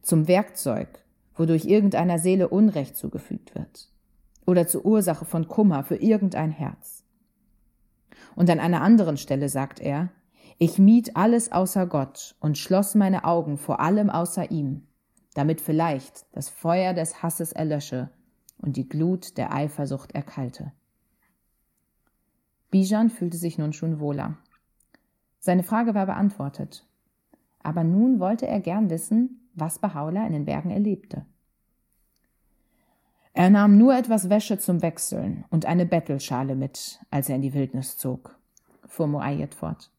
zum 0.00 0.26
Werkzeug, 0.26 0.88
wodurch 1.38 1.64
irgendeiner 1.64 2.18
Seele 2.18 2.48
Unrecht 2.48 2.96
zugefügt 2.96 3.54
wird, 3.54 3.90
oder 4.46 4.66
zur 4.66 4.84
Ursache 4.84 5.24
von 5.24 5.48
Kummer 5.48 5.84
für 5.84 5.96
irgendein 5.96 6.50
Herz. 6.50 7.04
Und 8.34 8.50
an 8.50 8.60
einer 8.60 8.82
anderen 8.82 9.16
Stelle 9.16 9.48
sagt 9.48 9.80
er, 9.80 10.10
ich 10.58 10.78
mied 10.78 11.16
alles 11.16 11.52
außer 11.52 11.86
Gott 11.86 12.34
und 12.40 12.58
schloss 12.58 12.94
meine 12.94 13.24
Augen 13.24 13.58
vor 13.58 13.80
allem 13.80 14.10
außer 14.10 14.50
ihm, 14.50 14.82
damit 15.34 15.60
vielleicht 15.60 16.26
das 16.32 16.48
Feuer 16.48 16.94
des 16.94 17.22
Hasses 17.22 17.52
erlösche 17.52 18.10
und 18.60 18.76
die 18.76 18.88
Glut 18.88 19.38
der 19.38 19.54
Eifersucht 19.54 20.12
erkalte. 20.12 20.72
Bijan 22.70 23.08
fühlte 23.08 23.36
sich 23.36 23.56
nun 23.56 23.72
schon 23.72 24.00
wohler. 24.00 24.36
Seine 25.38 25.62
Frage 25.62 25.94
war 25.94 26.06
beantwortet. 26.06 26.84
Aber 27.62 27.84
nun 27.84 28.20
wollte 28.20 28.46
er 28.46 28.60
gern 28.60 28.90
wissen, 28.90 29.47
was 29.60 29.82
Bahá'u'lláh 29.82 30.26
in 30.26 30.32
den 30.32 30.44
Bergen 30.44 30.70
erlebte. 30.70 31.24
Er 33.32 33.50
nahm 33.50 33.78
nur 33.78 33.96
etwas 33.96 34.30
Wäsche 34.30 34.58
zum 34.58 34.82
Wechseln 34.82 35.44
und 35.50 35.64
eine 35.64 35.86
Bettelschale 35.86 36.56
mit, 36.56 36.98
als 37.10 37.28
er 37.28 37.36
in 37.36 37.42
die 37.42 37.54
Wildnis 37.54 37.96
zog, 37.96 38.36
fuhr 38.86 39.06
Muayyad 39.06 39.54
fort. 39.54 39.92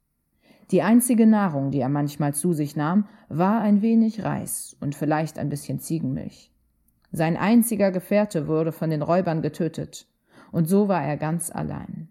Die 0.72 0.82
einzige 0.82 1.26
Nahrung, 1.26 1.72
die 1.72 1.80
er 1.80 1.89
manchmal 1.89 2.34
zu 2.34 2.54
sich 2.54 2.76
nahm, 2.76 3.08
war 3.28 3.62
ein 3.62 3.82
wenig 3.82 4.24
Reis 4.24 4.76
und 4.82 4.93
vielleicht 4.93 5.39
ein 5.39 5.50
bisschen 5.50 5.80
Ziegenmilch. 5.80 6.52
Sein 7.12 7.38
einziger 7.38 7.91
Gefährte 7.91 8.48
wurde 8.48 8.72
von 8.72 8.89
den 8.89 9.02
Räubern 9.02 9.41
getötet, 9.41 10.06
und 10.52 10.65
so 10.65 10.88
war 10.88 11.04
er 11.04 11.17
ganz 11.17 11.50
allein. 11.50 12.10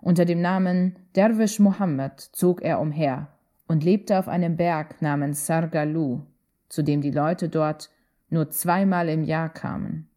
Unter 0.00 0.24
dem 0.24 0.40
Namen 0.40 0.96
Derwisch 1.16 1.58
Mohammed 1.58 2.20
zog 2.20 2.62
er 2.62 2.80
umher 2.80 3.28
und 3.66 3.82
lebte 3.82 4.18
auf 4.18 4.28
einem 4.28 4.56
Berg 4.56 5.00
namens 5.00 5.46
Sargalu, 5.46 6.20
zu 6.68 6.82
dem 6.82 7.00
die 7.00 7.10
Leute 7.10 7.48
dort 7.48 7.90
nur 8.28 8.50
zweimal 8.50 9.08
im 9.08 9.24
Jahr 9.24 9.48
kamen. 9.48 10.08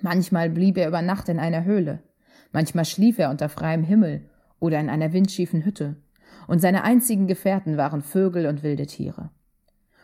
Manchmal 0.00 0.50
blieb 0.50 0.76
er 0.76 0.88
über 0.88 1.02
Nacht 1.02 1.28
in 1.28 1.38
einer 1.38 1.64
Höhle, 1.64 2.02
manchmal 2.52 2.84
schlief 2.84 3.18
er 3.18 3.30
unter 3.30 3.48
freiem 3.48 3.82
Himmel 3.82 4.28
oder 4.60 4.78
in 4.80 4.88
einer 4.90 5.12
windschiefen 5.12 5.64
Hütte, 5.64 5.96
und 6.46 6.60
seine 6.60 6.84
einzigen 6.84 7.26
Gefährten 7.26 7.76
waren 7.76 8.02
Vögel 8.02 8.46
und 8.46 8.62
wilde 8.62 8.86
Tiere. 8.86 9.30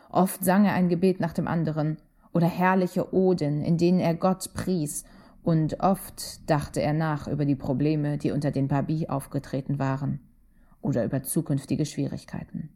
Oft 0.09 0.43
sang 0.43 0.65
er 0.65 0.73
ein 0.73 0.89
Gebet 0.89 1.19
nach 1.19 1.33
dem 1.33 1.47
anderen 1.47 1.97
oder 2.33 2.47
herrliche 2.47 3.13
Oden, 3.13 3.61
in 3.61 3.77
denen 3.77 3.99
er 3.99 4.13
Gott 4.13 4.53
pries, 4.53 5.05
und 5.43 5.79
oft 5.79 6.49
dachte 6.49 6.81
er 6.81 6.93
nach 6.93 7.27
über 7.27 7.45
die 7.45 7.55
Probleme, 7.55 8.17
die 8.17 8.31
unter 8.31 8.51
den 8.51 8.67
Babi 8.67 9.07
aufgetreten 9.07 9.77
waren, 9.77 10.19
oder 10.81 11.05
über 11.05 11.23
zukünftige 11.23 11.85
Schwierigkeiten. 11.85 12.74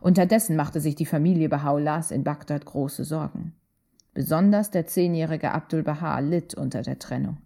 Unterdessen 0.00 0.56
machte 0.56 0.80
sich 0.80 0.94
die 0.94 1.06
Familie 1.06 1.48
Baha'u'llahs 1.48 2.10
in 2.12 2.24
Bagdad 2.24 2.64
große 2.64 3.04
Sorgen. 3.04 3.54
Besonders 4.14 4.70
der 4.70 4.86
zehnjährige 4.86 5.52
Abdul 5.52 5.82
Baha 5.82 6.18
litt 6.20 6.54
unter 6.54 6.82
der 6.82 6.98
Trennung. 6.98 7.38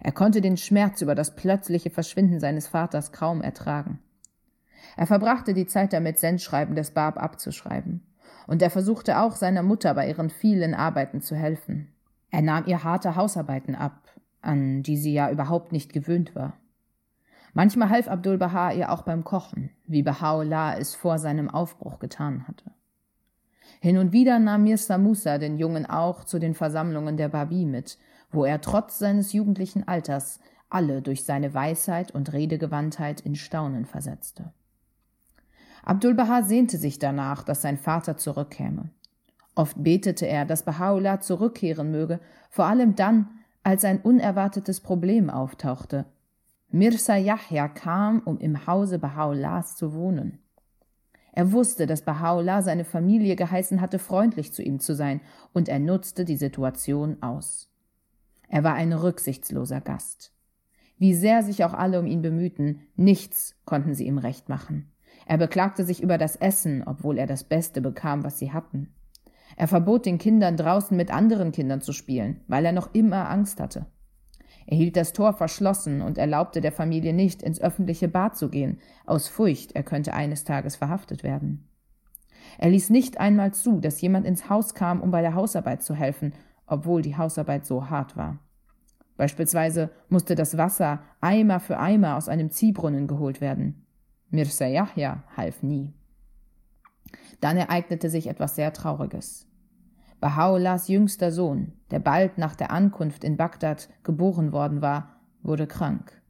Er 0.00 0.12
konnte 0.12 0.40
den 0.40 0.56
Schmerz 0.56 1.02
über 1.02 1.14
das 1.14 1.34
plötzliche 1.34 1.90
Verschwinden 1.90 2.40
seines 2.40 2.68
Vaters 2.68 3.12
kaum 3.12 3.42
ertragen. 3.42 3.98
Er 4.96 5.06
verbrachte 5.06 5.54
die 5.54 5.66
Zeit 5.66 5.92
damit, 5.92 6.18
Sendschreiben 6.18 6.74
des 6.74 6.92
Bab 6.92 7.18
abzuschreiben. 7.18 8.06
Und 8.46 8.62
er 8.62 8.70
versuchte 8.70 9.20
auch 9.20 9.36
seiner 9.36 9.62
Mutter 9.62 9.92
bei 9.94 10.08
ihren 10.08 10.30
vielen 10.30 10.74
Arbeiten 10.74 11.20
zu 11.20 11.36
helfen. 11.36 11.92
Er 12.30 12.42
nahm 12.42 12.64
ihr 12.66 12.84
harte 12.84 13.16
Hausarbeiten 13.16 13.74
ab, 13.74 14.14
an 14.40 14.82
die 14.82 14.96
sie 14.96 15.12
ja 15.12 15.30
überhaupt 15.30 15.72
nicht 15.72 15.92
gewöhnt 15.92 16.34
war. 16.34 16.54
Manchmal 17.58 17.90
half 17.90 18.06
Abdul 18.06 18.38
Baha 18.38 18.70
ihr 18.70 18.92
auch 18.92 19.02
beim 19.02 19.24
Kochen, 19.24 19.70
wie 19.88 20.04
Baha'u'llah 20.04 20.76
es 20.76 20.94
vor 20.94 21.18
seinem 21.18 21.50
Aufbruch 21.50 21.98
getan 21.98 22.46
hatte. 22.46 22.70
Hin 23.80 23.98
und 23.98 24.12
wieder 24.12 24.38
nahm 24.38 24.62
Mirza 24.62 24.96
Musa 24.96 25.38
den 25.38 25.58
Jungen 25.58 25.84
auch 25.84 26.22
zu 26.22 26.38
den 26.38 26.54
Versammlungen 26.54 27.16
der 27.16 27.30
Babi 27.30 27.66
mit, 27.66 27.98
wo 28.30 28.44
er 28.44 28.60
trotz 28.60 29.00
seines 29.00 29.32
jugendlichen 29.32 29.88
Alters 29.88 30.38
alle 30.70 31.02
durch 31.02 31.24
seine 31.24 31.52
Weisheit 31.52 32.12
und 32.12 32.32
Redegewandtheit 32.32 33.22
in 33.22 33.34
Staunen 33.34 33.86
versetzte. 33.86 34.52
Abdul 35.82 36.14
Baha 36.14 36.44
sehnte 36.44 36.78
sich 36.78 37.00
danach, 37.00 37.42
dass 37.42 37.60
sein 37.60 37.76
Vater 37.76 38.16
zurückkäme. 38.16 38.90
Oft 39.56 39.82
betete 39.82 40.28
er, 40.28 40.44
dass 40.44 40.64
Baha'u'llah 40.64 41.18
zurückkehren 41.18 41.90
möge, 41.90 42.20
vor 42.50 42.66
allem 42.66 42.94
dann, 42.94 43.30
als 43.64 43.84
ein 43.84 44.00
unerwartetes 44.00 44.78
Problem 44.78 45.28
auftauchte. 45.28 46.06
Mirza 46.70 47.16
Yahya 47.16 47.68
kam, 47.68 48.20
um 48.20 48.38
im 48.38 48.66
Hause 48.66 48.98
Baha'u'llahs 48.98 49.76
zu 49.76 49.94
wohnen. 49.94 50.38
Er 51.32 51.52
wusste, 51.52 51.86
dass 51.86 52.06
Baha'u'llah 52.06 52.62
seine 52.62 52.84
Familie 52.84 53.36
geheißen 53.36 53.80
hatte, 53.80 53.98
freundlich 53.98 54.52
zu 54.52 54.62
ihm 54.62 54.78
zu 54.78 54.94
sein, 54.94 55.20
und 55.52 55.68
er 55.68 55.78
nutzte 55.78 56.24
die 56.24 56.36
Situation 56.36 57.22
aus. 57.22 57.70
Er 58.48 58.64
war 58.64 58.74
ein 58.74 58.92
rücksichtsloser 58.92 59.80
Gast. 59.80 60.32
Wie 60.98 61.14
sehr 61.14 61.42
sich 61.42 61.64
auch 61.64 61.74
alle 61.74 62.00
um 62.00 62.06
ihn 62.06 62.22
bemühten, 62.22 62.80
nichts 62.96 63.54
konnten 63.64 63.94
sie 63.94 64.06
ihm 64.06 64.18
recht 64.18 64.48
machen. 64.48 64.90
Er 65.26 65.38
beklagte 65.38 65.84
sich 65.84 66.02
über 66.02 66.18
das 66.18 66.36
Essen, 66.36 66.82
obwohl 66.84 67.18
er 67.18 67.26
das 67.26 67.44
Beste 67.44 67.80
bekam, 67.80 68.24
was 68.24 68.38
sie 68.38 68.52
hatten. 68.52 68.94
Er 69.56 69.68
verbot 69.68 70.06
den 70.06 70.18
Kindern 70.18 70.56
draußen 70.56 70.96
mit 70.96 71.12
anderen 71.12 71.52
Kindern 71.52 71.80
zu 71.80 71.92
spielen, 71.92 72.40
weil 72.46 72.64
er 72.64 72.72
noch 72.72 72.94
immer 72.94 73.30
Angst 73.30 73.60
hatte. 73.60 73.86
Er 74.70 74.76
hielt 74.76 74.98
das 74.98 75.14
Tor 75.14 75.32
verschlossen 75.32 76.02
und 76.02 76.18
erlaubte 76.18 76.60
der 76.60 76.72
Familie 76.72 77.14
nicht, 77.14 77.42
ins 77.42 77.58
öffentliche 77.58 78.06
Bad 78.06 78.36
zu 78.36 78.50
gehen, 78.50 78.80
aus 79.06 79.26
Furcht, 79.26 79.72
er 79.72 79.82
könnte 79.82 80.12
eines 80.12 80.44
Tages 80.44 80.76
verhaftet 80.76 81.22
werden. 81.22 81.66
Er 82.58 82.68
ließ 82.68 82.90
nicht 82.90 83.18
einmal 83.18 83.54
zu, 83.54 83.80
dass 83.80 84.02
jemand 84.02 84.26
ins 84.26 84.50
Haus 84.50 84.74
kam, 84.74 85.00
um 85.00 85.10
bei 85.10 85.22
der 85.22 85.32
Hausarbeit 85.32 85.82
zu 85.82 85.94
helfen, 85.94 86.34
obwohl 86.66 87.00
die 87.00 87.16
Hausarbeit 87.16 87.64
so 87.64 87.88
hart 87.88 88.14
war. 88.18 88.40
Beispielsweise 89.16 89.88
musste 90.10 90.34
das 90.34 90.58
Wasser 90.58 91.00
Eimer 91.22 91.60
für 91.60 91.78
Eimer 91.78 92.16
aus 92.16 92.28
einem 92.28 92.50
Ziehbrunnen 92.50 93.06
geholt 93.06 93.40
werden. 93.40 93.86
Mirza 94.28 94.66
Yahya 94.66 95.24
half 95.34 95.62
nie. 95.62 95.94
Dann 97.40 97.56
ereignete 97.56 98.10
sich 98.10 98.26
etwas 98.26 98.54
sehr 98.54 98.74
Trauriges. 98.74 99.47
Baha'u'llahs 100.20 100.88
jüngster 100.88 101.30
Sohn, 101.30 101.72
der 101.92 102.00
bald 102.00 102.38
nach 102.38 102.56
der 102.56 102.72
Ankunft 102.72 103.22
in 103.22 103.36
Bagdad 103.36 103.88
geboren 104.02 104.52
worden 104.52 104.82
war, 104.82 105.20
wurde 105.42 105.68
krank. 105.68 106.20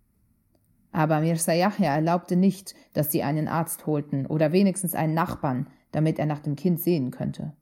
Aber 0.92 1.20
Mirza 1.20 1.52
Yahya 1.52 1.94
erlaubte 1.94 2.36
nicht, 2.36 2.74
dass 2.92 3.10
sie 3.10 3.22
einen 3.22 3.48
Arzt 3.48 3.86
holten 3.86 4.26
oder 4.26 4.52
wenigstens 4.52 4.94
einen 4.94 5.14
Nachbarn, 5.14 5.68
damit 5.90 6.18
er 6.18 6.26
nach 6.26 6.40
dem 6.40 6.54
Kind 6.54 6.80
sehen 6.80 7.10
könnte. 7.10 7.54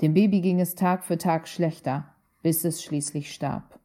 Dem 0.00 0.14
Baby 0.14 0.40
ging 0.40 0.60
es 0.60 0.74
Tag 0.74 1.04
für 1.04 1.18
Tag 1.18 1.46
schlechter, 1.46 2.14
bis 2.42 2.64
es 2.64 2.82
schließlich 2.82 3.32
starb. 3.32 3.78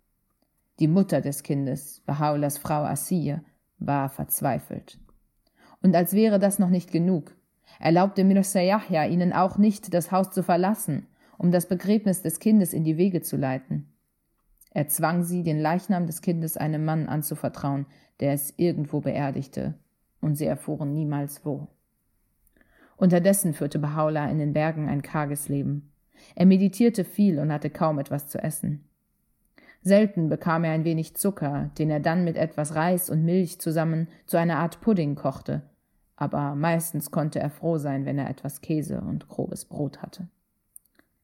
Die 0.80 0.88
Mutter 0.88 1.20
des 1.20 1.44
Kindes, 1.44 2.02
Baha'u'llahs 2.08 2.58
Frau 2.58 2.84
Asiye, 2.84 3.42
war 3.80 4.10
verzweifelt. 4.10 4.98
Und 5.82 5.96
als 5.96 6.14
wäre 6.14 6.40
das 6.40 6.58
noch 6.58 6.70
nicht 6.70 6.92
genug, 6.92 7.36
erlaubte 7.80 8.24
Mirza 8.24 8.62
Yahya 8.62 9.06
ihnen 9.08 9.34
auch 9.34 9.58
nicht, 9.58 9.94
das 9.94 10.12
Haus 10.12 10.32
zu 10.32 10.42
verlassen 10.42 11.08
um 11.40 11.52
das 11.52 11.68
Begräbnis 11.68 12.22
des 12.22 12.40
Kindes 12.40 12.74
in 12.74 12.84
die 12.84 12.98
Wege 12.98 13.22
zu 13.22 13.38
leiten. 13.38 13.88
Er 14.72 14.88
zwang 14.90 15.24
sie, 15.24 15.42
den 15.42 15.60
Leichnam 15.60 16.06
des 16.06 16.22
Kindes 16.22 16.58
einem 16.58 16.86
Mann 16.86 17.08
anzuvertrauen, 17.08 17.88
der 18.20 18.34
es 18.34 18.54
irgendwo 18.58 19.00
beerdigte, 19.00 19.74
und 20.22 20.36
sie 20.36 20.46
erfuhren 20.46 20.94
niemals 20.94 21.44
wo. 21.46 21.70
Unterdessen 22.98 23.54
führte 23.54 23.80
Bahá'u'lláh 23.80 24.30
in 24.30 24.38
den 24.38 24.52
Bergen 24.52 24.90
ein 24.90 25.02
karges 25.02 25.48
Leben. 25.48 25.94
Er 26.36 26.46
meditierte 26.46 27.06
viel 27.06 27.40
und 27.40 27.54
hatte 27.54 27.70
kaum 27.70 27.98
etwas 27.98 28.28
zu 28.28 28.38
essen. 28.38 28.84
Selten 29.82 30.28
bekam 30.28 30.66
er 30.66 30.74
ein 30.74 30.84
wenig 30.84 31.16
Zucker, 31.16 31.72
den 31.78 31.90
er 31.90 32.02
dann 32.02 32.26
mit 32.26 32.36
etwas 32.36 32.76
Reis 32.76 33.10
und 33.10 33.24
Milch 33.24 33.62
zusammen 33.62 34.10
zu 34.26 34.36
einer 34.36 34.58
Art 34.58 34.82
Pudding 34.82 35.16
kochte, 35.16 35.62
aber 36.18 36.54
meistens 36.56 37.12
konnte 37.12 37.40
er 37.40 37.50
froh 37.50 37.78
sein, 37.78 38.06
wenn 38.06 38.20
er 38.20 38.30
etwas 38.30 38.60
Käse 38.60 39.00
und 39.00 39.30
grobes 39.30 39.64
Brot 39.64 40.02
hatte. 40.02 40.28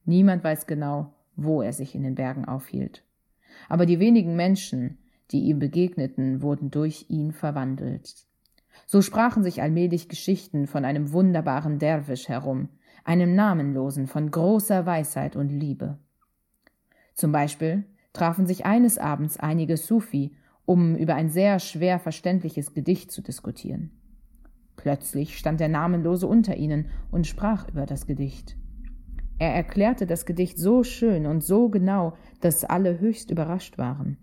Niemand 0.06 0.42
weiß 0.42 0.66
genau, 0.66 1.12
wo 1.34 1.60
er 1.60 1.72
sich 1.72 1.94
in 1.94 2.02
den 2.02 2.14
Bergen 2.14 2.46
aufhielt. 2.46 3.02
Aber 3.68 3.86
die 3.86 3.98
wenigen 3.98 4.36
Menschen, 4.36 4.98
die 5.30 5.40
ihm 5.40 5.58
begegneten, 5.58 6.40
wurden 6.42 6.70
durch 6.70 7.06
ihn 7.08 7.32
verwandelt. 7.32 8.14
So 8.86 9.02
sprachen 9.02 9.42
sich 9.42 9.62
allmählich 9.62 10.08
Geschichten 10.08 10.66
von 10.66 10.84
einem 10.84 11.12
wunderbaren 11.12 11.78
Derwisch 11.78 12.28
herum, 12.28 12.68
einem 13.04 13.34
Namenlosen 13.34 14.06
von 14.06 14.30
großer 14.30 14.86
Weisheit 14.86 15.36
und 15.36 15.48
Liebe. 15.48 15.98
Zum 17.14 17.32
Beispiel 17.32 17.84
trafen 18.12 18.46
sich 18.46 18.64
eines 18.64 18.98
Abends 18.98 19.38
einige 19.38 19.76
Sufi, 19.76 20.36
um 20.64 20.96
über 20.96 21.14
ein 21.14 21.30
sehr 21.30 21.58
schwer 21.58 21.98
verständliches 21.98 22.74
Gedicht 22.74 23.10
zu 23.10 23.22
diskutieren. 23.22 23.90
Plötzlich 24.76 25.38
stand 25.38 25.60
der 25.60 25.68
Namenlose 25.68 26.26
unter 26.26 26.56
ihnen 26.56 26.86
und 27.10 27.26
sprach 27.26 27.68
über 27.68 27.86
das 27.86 28.06
Gedicht. 28.06 28.56
Er 29.38 29.54
erklärte 29.54 30.06
das 30.06 30.24
Gedicht 30.24 30.58
so 30.58 30.82
schön 30.82 31.26
und 31.26 31.42
so 31.44 31.68
genau, 31.68 32.16
dass 32.40 32.64
alle 32.64 32.98
höchst 32.98 33.30
überrascht 33.30 33.78
waren. 33.78 34.16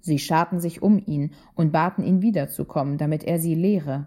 Sie 0.00 0.18
scharten 0.18 0.60
sich 0.60 0.82
um 0.82 0.98
ihn 1.04 1.32
und 1.54 1.72
baten 1.72 2.04
ihn 2.04 2.22
wiederzukommen, 2.22 2.98
damit 2.98 3.24
er 3.24 3.38
sie 3.38 3.54
lehre. 3.54 4.06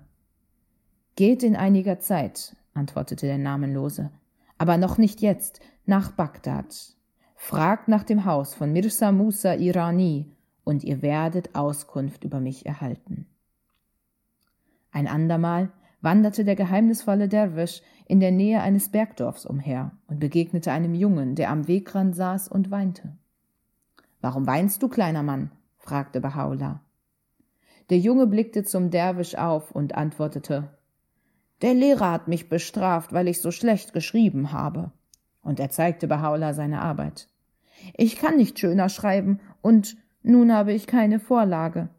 Geht 1.16 1.44
in 1.44 1.56
einiger 1.56 2.00
Zeit, 2.00 2.56
antwortete 2.74 3.26
der 3.26 3.38
Namenlose, 3.38 4.12
aber 4.58 4.78
noch 4.78 4.98
nicht 4.98 5.22
jetzt, 5.22 5.60
nach 5.86 6.12
Bagdad. 6.12 6.96
Fragt 7.36 7.88
nach 7.88 8.04
dem 8.04 8.26
Haus 8.26 8.54
von 8.54 8.72
Mirza 8.72 9.12
Musa 9.12 9.56
Irani, 9.56 10.32
und 10.64 10.84
ihr 10.84 11.02
werdet 11.02 11.56
Auskunft 11.56 12.24
über 12.24 12.40
mich 12.40 12.66
erhalten. 12.66 13.26
Ein 14.92 15.08
andermal 15.08 15.72
wanderte 16.02 16.46
der 16.46 16.56
geheimnisvolle 16.56 17.28
Derwisch 17.28 17.82
in 18.10 18.20
der 18.20 18.32
Nähe 18.32 18.62
eines 18.62 18.90
Bergdorfs 18.90 19.46
umher 19.46 19.92
und 20.08 20.20
begegnete 20.20 20.72
einem 20.72 20.96
Jungen, 20.96 21.36
der 21.36 21.52
am 21.52 21.68
Wegrand 21.68 22.16
saß 22.16 22.48
und 22.48 22.72
weinte. 22.72 23.16
Warum 24.20 24.48
weinst 24.48 24.82
du, 24.82 24.90
kleiner 24.90 25.22
Mann? 25.22 25.52
fragte 25.78 26.20
Bahá'u'lláh. 26.20 26.80
Der 27.92 28.00
Junge 28.00 28.26
blickte 28.26 28.64
zum 28.64 28.90
Derwisch 28.90 29.36
auf 29.36 29.70
und 29.72 29.94
antwortete 29.94 30.76
Der 31.62 31.76
Lehrer 31.76 32.12
hat 32.12 32.28
mich 32.28 32.50
bestraft, 32.50 33.14
weil 33.14 33.28
ich 33.28 33.42
so 33.42 33.52
schlecht 33.52 33.94
geschrieben 33.94 34.52
habe. 34.52 34.92
Und 35.44 35.60
er 35.60 35.70
zeigte 35.70 36.08
Bahá'u'lláh 36.08 36.54
seine 36.54 36.82
Arbeit. 36.82 37.30
Ich 37.96 38.16
kann 38.16 38.38
nicht 38.38 38.58
schöner 38.58 38.90
schreiben, 38.90 39.40
und 39.62 39.98
nun 40.24 40.52
habe 40.52 40.74
ich 40.74 40.88
keine 40.88 41.20
Vorlage. 41.20 41.90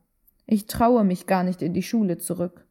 Ich 0.45 0.67
traue 0.67 1.05
mich 1.05 1.29
gar 1.29 1.45
nicht 1.45 1.63
in 1.63 1.73
die 1.73 1.85
Schule 1.85 2.19
zurück. 2.19 2.67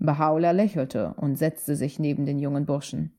Bahá'u'lláh 0.00 0.52
lächelte 0.52 1.14
und 1.14 1.36
setzte 1.36 1.76
sich 1.76 1.98
neben 1.98 2.24
den 2.24 2.38
jungen 2.38 2.66
Burschen. 2.66 3.12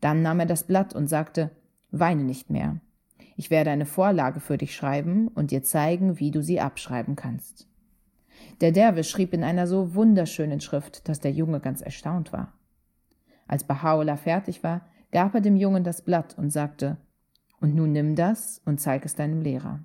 Dann 0.00 0.22
nahm 0.22 0.40
er 0.40 0.46
das 0.46 0.64
Blatt 0.64 0.94
und 0.94 1.08
sagte 1.08 1.50
Weine 1.90 2.24
nicht 2.24 2.50
mehr. 2.50 2.80
Ich 3.36 3.50
werde 3.50 3.70
eine 3.70 3.86
Vorlage 3.86 4.40
für 4.40 4.58
dich 4.58 4.74
schreiben 4.74 5.28
und 5.28 5.50
dir 5.50 5.62
zeigen, 5.62 6.18
wie 6.20 6.30
du 6.30 6.42
sie 6.42 6.60
abschreiben 6.60 7.16
kannst. 7.16 7.68
Der 8.60 8.72
Derwisch 8.72 9.10
schrieb 9.10 9.32
in 9.32 9.42
einer 9.42 9.66
so 9.66 9.94
wunderschönen 9.94 10.60
Schrift, 10.60 11.08
dass 11.08 11.20
der 11.20 11.32
Junge 11.32 11.60
ganz 11.60 11.80
erstaunt 11.82 12.32
war. 12.32 12.52
Als 13.46 13.68
Bahá'u'lláh 13.68 14.16
fertig 14.16 14.62
war, 14.62 14.82
gab 15.10 15.34
er 15.34 15.40
dem 15.40 15.56
Jungen 15.56 15.84
das 15.84 16.02
Blatt 16.02 16.36
und 16.38 16.50
sagte 16.50 16.96
Und 17.60 17.74
nun 17.74 17.92
nimm 17.92 18.14
das 18.14 18.60
und 18.64 18.80
zeig 18.80 19.04
es 19.04 19.14
deinem 19.14 19.40
Lehrer. 19.40 19.80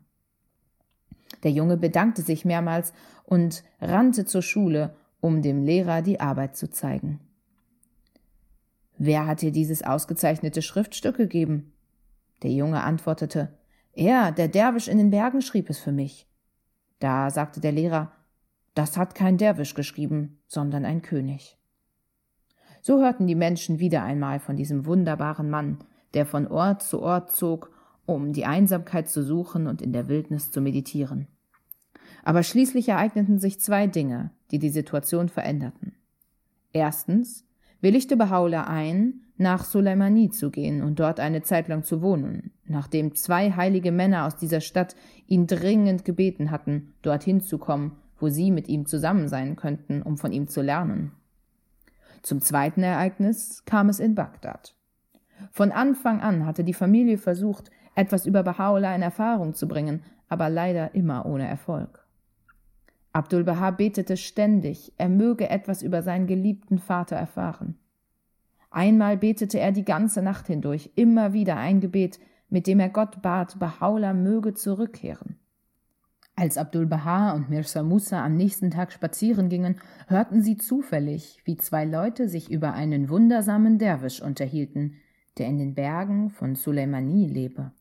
Der 1.43 1.51
Junge 1.51 1.77
bedankte 1.77 2.21
sich 2.21 2.45
mehrmals 2.45 2.93
und 3.23 3.63
rannte 3.79 4.25
zur 4.25 4.41
Schule, 4.41 4.95
um 5.21 5.41
dem 5.41 5.63
Lehrer 5.63 6.01
die 6.01 6.19
Arbeit 6.19 6.55
zu 6.55 6.69
zeigen. 6.69 7.19
Wer 8.97 9.27
hat 9.27 9.41
dir 9.41 9.51
dieses 9.51 9.83
ausgezeichnete 9.83 10.61
Schriftstück 10.61 11.17
gegeben? 11.17 11.71
Der 12.43 12.51
Junge 12.51 12.83
antwortete, 12.83 13.57
er, 13.93 14.31
der 14.31 14.47
Derwisch 14.47 14.87
in 14.87 14.97
den 14.97 15.09
Bergen, 15.09 15.41
schrieb 15.41 15.69
es 15.69 15.79
für 15.79 15.91
mich. 15.91 16.27
Da 16.99 17.29
sagte 17.29 17.59
der 17.59 17.71
Lehrer, 17.71 18.11
das 18.75 18.97
hat 18.97 19.15
kein 19.15 19.37
Derwisch 19.37 19.73
geschrieben, 19.73 20.39
sondern 20.47 20.85
ein 20.85 21.01
König. 21.01 21.57
So 22.81 22.99
hörten 22.99 23.27
die 23.27 23.35
Menschen 23.35 23.79
wieder 23.79 24.03
einmal 24.03 24.39
von 24.39 24.55
diesem 24.55 24.85
wunderbaren 24.85 25.49
Mann, 25.49 25.79
der 26.13 26.25
von 26.25 26.47
Ort 26.47 26.81
zu 26.83 27.01
Ort 27.01 27.31
zog, 27.31 27.71
um 28.05 28.33
die 28.33 28.45
Einsamkeit 28.45 29.09
zu 29.09 29.23
suchen 29.23 29.67
und 29.67 29.81
in 29.81 29.93
der 29.93 30.07
Wildnis 30.07 30.51
zu 30.51 30.61
meditieren. 30.61 31.27
Aber 32.23 32.43
schließlich 32.43 32.89
ereigneten 32.89 33.39
sich 33.39 33.59
zwei 33.59 33.87
Dinge, 33.87 34.31
die 34.51 34.59
die 34.59 34.69
Situation 34.69 35.29
veränderten. 35.29 35.95
Erstens 36.73 37.45
willigte 37.81 38.15
Bahá'u'lláh 38.15 38.65
ein, 38.65 39.21
nach 39.37 39.63
Suleimani 39.63 40.29
zu 40.31 40.51
gehen 40.51 40.83
und 40.83 40.99
dort 40.99 41.19
eine 41.19 41.41
Zeit 41.41 41.69
lang 41.69 41.83
zu 41.83 42.01
wohnen, 42.01 42.51
nachdem 42.65 43.15
zwei 43.15 43.51
heilige 43.51 43.91
Männer 43.91 44.25
aus 44.25 44.35
dieser 44.35 44.59
Stadt 44.59 44.95
ihn 45.27 45.47
dringend 45.47 46.03
gebeten 46.03 46.51
hatten, 46.51 46.93
dorthin 47.01 47.39
zu 47.39 47.57
kommen, 47.57 47.95
wo 48.19 48.27
sie 48.27 48.51
mit 48.51 48.67
ihm 48.67 48.85
zusammen 48.85 49.29
sein 49.29 49.55
könnten, 49.55 50.01
um 50.01 50.17
von 50.17 50.33
ihm 50.33 50.49
zu 50.49 50.61
lernen. 50.61 51.13
Zum 52.21 52.41
zweiten 52.41 52.83
Ereignis 52.83 53.63
kam 53.63 53.87
es 53.87 53.99
in 53.99 54.13
Bagdad. 54.13 54.75
Von 55.51 55.71
Anfang 55.71 56.19
an 56.19 56.45
hatte 56.45 56.65
die 56.65 56.73
Familie 56.73 57.17
versucht, 57.17 57.71
etwas 57.95 58.25
über 58.25 58.41
Bahá'u'lláh 58.41 58.93
in 58.93 59.01
Erfahrung 59.01 59.53
zu 59.53 59.69
bringen, 59.69 60.03
aber 60.27 60.49
leider 60.49 60.93
immer 60.95 61.25
ohne 61.25 61.47
Erfolg. 61.47 61.98
Abdul 63.11 63.43
Baha 63.43 63.71
betete 63.71 64.17
ständig, 64.17 64.93
er 64.97 65.09
möge 65.09 65.49
etwas 65.49 65.81
über 65.81 66.03
seinen 66.03 66.27
geliebten 66.27 66.77
Vater 66.77 67.15
erfahren. 67.15 67.75
Einmal 68.69 69.17
betete 69.17 69.59
er 69.59 69.71
die 69.71 69.85
ganze 69.85 70.21
Nacht 70.21 70.47
hindurch, 70.47 70.91
immer 70.95 71.33
wieder 71.33 71.57
ein 71.57 71.79
Gebet, 71.79 72.19
mit 72.49 72.67
dem 72.67 72.79
er 72.79 72.89
Gott 72.89 73.21
bat, 73.21 73.57
Bahá'u'lláh 73.57 74.13
möge 74.13 74.53
zurückkehren. 74.53 75.37
Als 76.35 76.57
Abdul 76.57 76.85
Baha 76.85 77.33
und 77.33 77.49
Mirza 77.49 77.83
Musa 77.83 78.23
am 78.23 78.37
nächsten 78.37 78.71
Tag 78.71 78.93
spazieren 78.93 79.49
gingen, 79.49 79.75
hörten 80.07 80.41
sie 80.41 80.55
zufällig, 80.55 81.41
wie 81.43 81.57
zwei 81.57 81.83
Leute 81.83 82.29
sich 82.29 82.49
über 82.49 82.73
einen 82.73 83.09
wundersamen 83.09 83.77
Derwisch 83.77 84.21
unterhielten, 84.21 84.95
der 85.37 85.47
in 85.47 85.57
den 85.57 85.73
Bergen 85.73 86.29
von 86.29 86.55
Suleimani 86.55 87.27
lebe. 87.27 87.71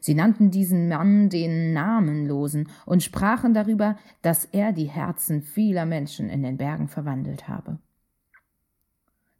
Sie 0.00 0.14
nannten 0.14 0.50
diesen 0.50 0.88
Mann 0.88 1.28
den 1.28 1.72
Namenlosen 1.72 2.68
und 2.84 3.02
sprachen 3.02 3.54
darüber, 3.54 3.96
dass 4.22 4.44
er 4.44 4.72
die 4.72 4.88
Herzen 4.88 5.42
vieler 5.42 5.86
Menschen 5.86 6.28
in 6.28 6.42
den 6.42 6.56
Bergen 6.56 6.88
verwandelt 6.88 7.48
habe. 7.48 7.78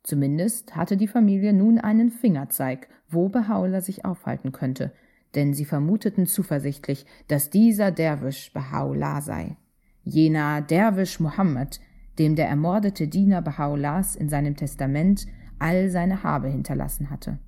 Zumindest 0.03 0.77
hatte 0.77 0.97
die 0.97 1.09
Familie 1.09 1.53
nun 1.53 1.79
einen 1.79 2.11
Fingerzeig, 2.11 2.88
wo 3.09 3.27
Bahá'u'lláh 3.27 3.81
sich 3.81 4.05
aufhalten 4.05 4.53
könnte, 4.53 4.92
denn 5.35 5.53
sie 5.53 5.64
vermuteten 5.64 6.27
zuversichtlich, 6.27 7.07
dass 7.27 7.51
dieser 7.51 7.90
Derwisch 7.90 8.53
Bahá'u'lláh 8.55 9.21
sei. 9.21 9.57
Jener 10.05 10.62
Derwisch 10.62 11.19
Muhammad, 11.19 11.81
dem 12.21 12.37
der 12.37 12.49
ermordete 12.49 13.09
Diener 13.09 13.42
Bahá'u'llahs 13.42 14.16
in 14.16 14.29
seinem 14.29 14.55
Testament 14.55 15.27
all 15.59 15.90
seine 15.90 16.23
Habe 16.23 16.49
hinterlassen 16.49 17.11
hatte. 17.11 17.38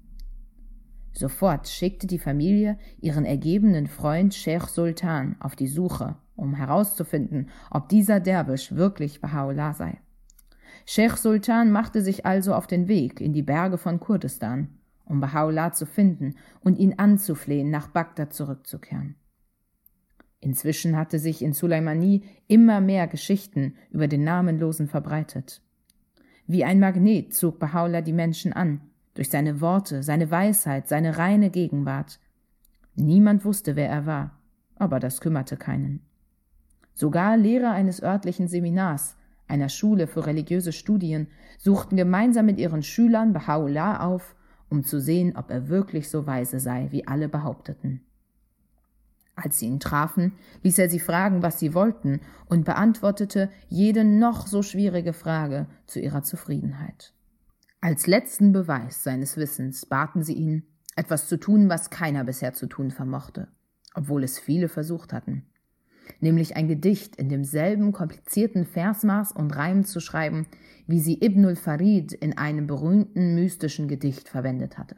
Sofort 1.12 1.68
schickte 1.68 2.06
die 2.06 2.18
Familie 2.18 2.78
ihren 3.00 3.24
ergebenen 3.24 3.86
Freund 3.86 4.34
Sheikh 4.34 4.66
Sultan 4.66 5.36
auf 5.40 5.56
die 5.56 5.66
Suche, 5.66 6.16
um 6.36 6.54
herauszufinden, 6.54 7.48
ob 7.70 7.88
dieser 7.88 8.20
Derwisch 8.20 8.74
wirklich 8.74 9.20
Baha'u'llah 9.20 9.74
sei. 9.74 9.98
Sheikh 10.86 11.16
Sultan 11.16 11.70
machte 11.70 12.02
sich 12.02 12.24
also 12.24 12.54
auf 12.54 12.66
den 12.66 12.88
Weg 12.88 13.20
in 13.20 13.32
die 13.32 13.42
Berge 13.42 13.78
von 13.78 14.00
Kurdistan, 14.00 14.68
um 15.04 15.20
Baha'u'llah 15.20 15.72
zu 15.72 15.86
finden 15.86 16.36
und 16.60 16.78
ihn 16.78 16.94
anzuflehen, 16.98 17.70
nach 17.70 17.88
Bagdad 17.88 18.32
zurückzukehren. 18.32 19.16
Inzwischen 20.40 20.96
hatte 20.96 21.18
sich 21.18 21.42
in 21.42 21.52
Sulaimani 21.52 22.22
immer 22.46 22.80
mehr 22.80 23.08
Geschichten 23.08 23.74
über 23.90 24.06
den 24.06 24.22
Namenlosen 24.22 24.86
verbreitet. 24.86 25.62
Wie 26.46 26.64
ein 26.64 26.80
Magnet 26.80 27.34
zog 27.34 27.58
Baha'u'llah 27.58 28.02
die 28.02 28.12
Menschen 28.12 28.52
an, 28.52 28.80
durch 29.18 29.30
seine 29.30 29.60
Worte, 29.60 30.04
seine 30.04 30.30
Weisheit, 30.30 30.86
seine 30.86 31.18
reine 31.18 31.50
Gegenwart. 31.50 32.20
Niemand 32.94 33.44
wusste, 33.44 33.74
wer 33.74 33.88
er 33.88 34.06
war, 34.06 34.38
aber 34.76 35.00
das 35.00 35.20
kümmerte 35.20 35.56
keinen. 35.56 36.06
Sogar 36.94 37.36
Lehrer 37.36 37.72
eines 37.72 38.00
örtlichen 38.00 38.46
Seminars, 38.46 39.16
einer 39.48 39.70
Schule 39.70 40.06
für 40.06 40.24
religiöse 40.26 40.72
Studien, 40.72 41.26
suchten 41.58 41.96
gemeinsam 41.96 42.46
mit 42.46 42.60
ihren 42.60 42.84
Schülern 42.84 43.32
Baha'u'llah 43.32 44.02
auf, 44.02 44.36
um 44.68 44.84
zu 44.84 45.00
sehen, 45.00 45.36
ob 45.36 45.50
er 45.50 45.68
wirklich 45.68 46.10
so 46.10 46.28
weise 46.28 46.60
sei, 46.60 46.86
wie 46.92 47.08
alle 47.08 47.28
behaupteten. 47.28 48.02
Als 49.34 49.58
sie 49.58 49.66
ihn 49.66 49.80
trafen, 49.80 50.34
ließ 50.62 50.78
er 50.78 50.88
sie 50.88 51.00
fragen, 51.00 51.42
was 51.42 51.58
sie 51.58 51.74
wollten, 51.74 52.20
und 52.46 52.64
beantwortete 52.64 53.50
jede 53.68 54.04
noch 54.04 54.46
so 54.46 54.62
schwierige 54.62 55.12
Frage 55.12 55.66
zu 55.86 55.98
ihrer 55.98 56.22
Zufriedenheit. 56.22 57.14
Als 57.80 58.08
letzten 58.08 58.52
Beweis 58.52 59.04
seines 59.04 59.36
Wissens 59.36 59.86
baten 59.86 60.24
sie 60.24 60.32
ihn, 60.32 60.64
etwas 60.96 61.28
zu 61.28 61.36
tun, 61.36 61.68
was 61.68 61.90
keiner 61.90 62.24
bisher 62.24 62.52
zu 62.52 62.66
tun 62.66 62.90
vermochte, 62.90 63.46
obwohl 63.94 64.24
es 64.24 64.40
viele 64.40 64.68
versucht 64.68 65.12
hatten, 65.12 65.44
nämlich 66.18 66.56
ein 66.56 66.66
Gedicht 66.66 67.14
in 67.14 67.28
demselben 67.28 67.92
komplizierten 67.92 68.66
Versmaß 68.66 69.30
und 69.30 69.54
Reim 69.54 69.84
zu 69.84 70.00
schreiben, 70.00 70.48
wie 70.88 70.98
sie 70.98 71.22
Ibnul 71.24 71.54
Farid 71.54 72.12
in 72.12 72.36
einem 72.36 72.66
berühmten 72.66 73.36
mystischen 73.36 73.86
Gedicht 73.86 74.28
verwendet 74.28 74.76
hatte. 74.76 74.96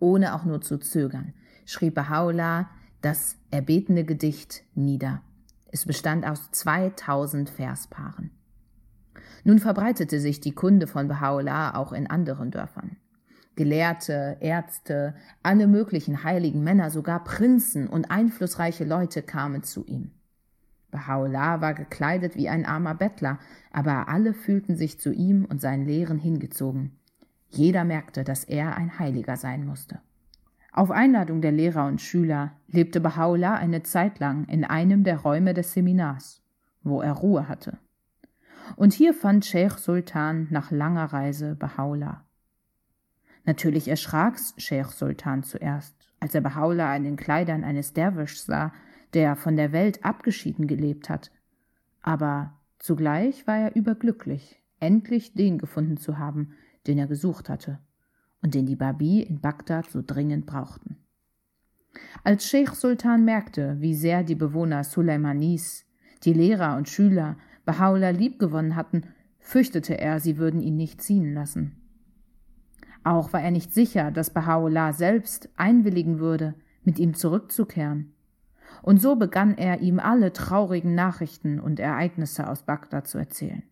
Ohne 0.00 0.34
auch 0.34 0.44
nur 0.44 0.60
zu 0.60 0.78
zögern, 0.78 1.34
schrieb 1.66 1.96
Baha'u'llah 1.96 2.66
das 3.00 3.36
erbetene 3.52 4.04
Gedicht 4.04 4.64
nieder. 4.74 5.22
Es 5.70 5.86
bestand 5.86 6.26
aus 6.26 6.50
2000 6.50 7.48
Verspaaren. 7.48 8.32
Nun 9.44 9.58
verbreitete 9.58 10.20
sich 10.20 10.40
die 10.40 10.54
Kunde 10.54 10.86
von 10.86 11.08
Baha'u'llah 11.08 11.74
auch 11.74 11.92
in 11.92 12.08
anderen 12.08 12.50
Dörfern. 12.50 12.96
Gelehrte, 13.56 14.36
Ärzte, 14.40 15.14
alle 15.42 15.66
möglichen 15.66 16.22
heiligen 16.22 16.62
Männer, 16.62 16.90
sogar 16.90 17.24
Prinzen 17.24 17.88
und 17.88 18.10
einflussreiche 18.10 18.84
Leute 18.84 19.22
kamen 19.22 19.64
zu 19.64 19.84
ihm. 19.86 20.12
Baha'u'llah 20.92 21.60
war 21.60 21.74
gekleidet 21.74 22.36
wie 22.36 22.48
ein 22.48 22.64
armer 22.64 22.94
Bettler, 22.94 23.38
aber 23.72 24.08
alle 24.08 24.32
fühlten 24.32 24.76
sich 24.76 25.00
zu 25.00 25.12
ihm 25.12 25.44
und 25.44 25.60
seinen 25.60 25.86
Lehren 25.86 26.18
hingezogen. 26.18 26.92
Jeder 27.50 27.84
merkte, 27.84 28.24
dass 28.24 28.44
er 28.44 28.76
ein 28.76 28.98
Heiliger 28.98 29.36
sein 29.36 29.66
musste. 29.66 30.00
Auf 30.72 30.90
Einladung 30.90 31.40
der 31.40 31.52
Lehrer 31.52 31.86
und 31.86 32.00
Schüler 32.00 32.52
lebte 32.68 33.00
Baha'u'llah 33.00 33.54
eine 33.54 33.82
Zeit 33.82 34.20
lang 34.20 34.44
in 34.44 34.64
einem 34.64 35.02
der 35.02 35.18
Räume 35.18 35.52
des 35.52 35.72
Seminars, 35.72 36.42
wo 36.82 37.02
er 37.02 37.12
Ruhe 37.12 37.48
hatte. 37.48 37.78
Und 38.76 38.92
hier 38.92 39.14
fand 39.14 39.44
Sheikh 39.44 39.78
Sultan 39.78 40.48
nach 40.50 40.70
langer 40.70 41.06
Reise 41.06 41.56
Baha'u'llah. 41.58 42.20
Natürlich 43.44 43.88
erschrak 43.88 44.38
Sheikh 44.56 44.90
Sultan 44.90 45.42
zuerst, 45.42 45.94
als 46.20 46.34
er 46.34 46.42
Baha'u'llah 46.42 46.96
in 46.96 47.04
den 47.04 47.16
Kleidern 47.16 47.64
eines 47.64 47.92
Derwischs 47.92 48.44
sah, 48.44 48.72
der 49.14 49.36
von 49.36 49.56
der 49.56 49.72
Welt 49.72 50.04
abgeschieden 50.04 50.66
gelebt 50.66 51.08
hat. 51.08 51.30
Aber 52.02 52.54
zugleich 52.78 53.46
war 53.46 53.56
er 53.56 53.76
überglücklich, 53.76 54.62
endlich 54.80 55.34
den 55.34 55.58
gefunden 55.58 55.96
zu 55.96 56.18
haben, 56.18 56.52
den 56.86 56.98
er 56.98 57.06
gesucht 57.06 57.48
hatte 57.48 57.78
und 58.42 58.54
den 58.54 58.66
die 58.66 58.76
Babi 58.76 59.22
in 59.22 59.40
Bagdad 59.40 59.90
so 59.90 60.02
dringend 60.04 60.46
brauchten. 60.46 60.96
Als 62.22 62.44
Sheikh 62.46 62.74
Sultan 62.74 63.24
merkte, 63.24 63.76
wie 63.80 63.94
sehr 63.94 64.22
die 64.22 64.34
Bewohner 64.34 64.84
Suleimanis, 64.84 65.84
die 66.24 66.32
Lehrer 66.32 66.76
und 66.76 66.88
Schüler 66.88 67.36
Baha'u'llah 67.68 68.12
liebgewonnen 68.12 68.76
hatten, 68.76 69.02
fürchtete 69.40 69.98
er, 69.98 70.20
sie 70.20 70.38
würden 70.38 70.62
ihn 70.62 70.76
nicht 70.76 71.02
ziehen 71.02 71.34
lassen. 71.34 71.76
Auch 73.04 73.34
war 73.34 73.42
er 73.42 73.50
nicht 73.50 73.74
sicher, 73.74 74.10
dass 74.10 74.34
Baha'u'llah 74.34 74.94
selbst 74.94 75.50
einwilligen 75.56 76.18
würde, 76.18 76.54
mit 76.82 76.98
ihm 76.98 77.12
zurückzukehren. 77.12 78.14
Und 78.80 79.02
so 79.02 79.16
begann 79.16 79.58
er 79.58 79.80
ihm 79.80 79.98
alle 79.98 80.32
traurigen 80.32 80.94
Nachrichten 80.94 81.60
und 81.60 81.78
Ereignisse 81.78 82.48
aus 82.48 82.62
Bagdad 82.62 83.06
zu 83.06 83.18
erzählen. 83.18 83.62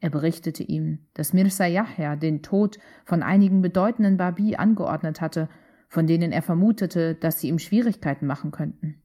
Er 0.00 0.08
berichtete 0.08 0.62
ihm, 0.62 1.00
dass 1.12 1.34
Mirza 1.34 1.66
Yahya 1.66 2.16
den 2.16 2.42
Tod 2.42 2.78
von 3.04 3.22
einigen 3.22 3.60
bedeutenden 3.60 4.16
Babi 4.16 4.56
angeordnet 4.56 5.20
hatte, 5.20 5.50
von 5.88 6.06
denen 6.06 6.32
er 6.32 6.42
vermutete, 6.42 7.14
dass 7.14 7.40
sie 7.40 7.48
ihm 7.48 7.58
Schwierigkeiten 7.58 8.26
machen 8.26 8.50
könnten. 8.50 9.02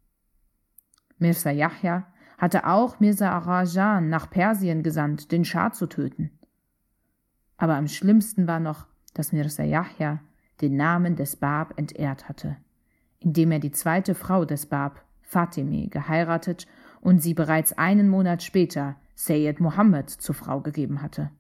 Mirza 1.18 1.52
Yahya 1.52 2.08
hatte 2.40 2.66
auch 2.66 3.00
Mirza 3.02 3.30
Arajan 3.32 4.10
nach 4.10 4.30
Persien 4.30 4.82
gesandt, 4.82 5.32
den 5.32 5.44
Schah 5.46 5.72
zu 5.72 5.88
töten. 5.88 6.32
Aber 7.58 7.76
am 7.76 7.88
schlimmsten 7.88 8.48
war 8.48 8.62
noch, 8.62 8.88
dass 9.14 9.34
Mirza 9.34 9.64
Yahya 9.64 10.22
den 10.62 10.78
Namen 10.78 11.18
des 11.18 11.36
Bab 11.36 11.78
entehrt 11.78 12.30
hatte, 12.30 12.56
indem 13.20 13.52
er 13.52 13.60
die 13.60 13.72
zweite 13.72 14.16
Frau 14.16 14.46
des 14.46 14.66
Bab, 14.66 15.04
Fatime, 15.22 15.90
geheiratet 15.90 16.66
und 17.02 17.22
sie 17.22 17.34
bereits 17.34 17.78
einen 17.78 18.10
Monat 18.10 18.42
später 18.42 18.96
Sayyid 19.16 19.60
Muhammad 19.60 20.10
zur 20.10 20.34
Frau 20.34 20.62
gegeben 20.62 21.02
hatte. 21.02 21.32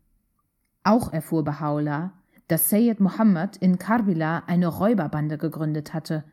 Auch 0.83 1.13
erfuhr 1.13 1.43
Baha'u'llah, 1.43 2.11
dass 2.49 2.69
Sayyid 2.69 2.99
Muhammad 2.99 3.55
in 3.57 3.79
Karbila 3.79 4.43
eine 4.47 4.67
Räuberbande 4.67 5.37
gegründet 5.37 5.93
hatte, 5.93 6.25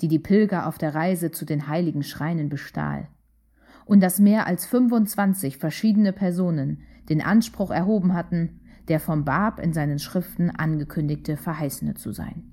die 0.00 0.08
die 0.08 0.18
Pilger 0.18 0.66
auf 0.66 0.76
der 0.76 0.94
Reise 0.94 1.30
zu 1.30 1.44
den 1.44 1.68
heiligen 1.68 2.02
Schreinen 2.02 2.48
bestahl, 2.48 3.08
und 3.88 4.00
dass 4.00 4.20
mehr 4.20 4.46
als 4.46 4.66
25 4.66 5.56
verschiedene 5.56 6.12
Personen 6.12 6.82
den 7.08 7.22
Anspruch 7.22 7.70
erhoben 7.70 8.12
hatten, 8.12 8.60
der 8.86 9.00
vom 9.00 9.24
Bab 9.24 9.58
in 9.58 9.72
seinen 9.72 9.98
Schriften 9.98 10.50
angekündigte 10.50 11.38
Verheißene 11.38 11.94
zu 11.94 12.12
sein. 12.12 12.52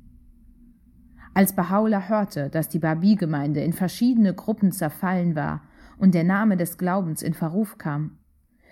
Als 1.34 1.56
Baha'u'llah 1.56 2.08
hörte, 2.08 2.50
dass 2.50 2.70
die 2.70 2.80
Babi-Gemeinde 2.80 3.60
in 3.60 3.74
verschiedene 3.74 4.34
Gruppen 4.34 4.72
zerfallen 4.72 5.36
war 5.36 5.64
und 5.98 6.16
der 6.16 6.24
Name 6.24 6.56
des 6.56 6.78
Glaubens 6.78 7.22
in 7.22 7.34
Verruf 7.34 7.78
kam, 7.78 8.18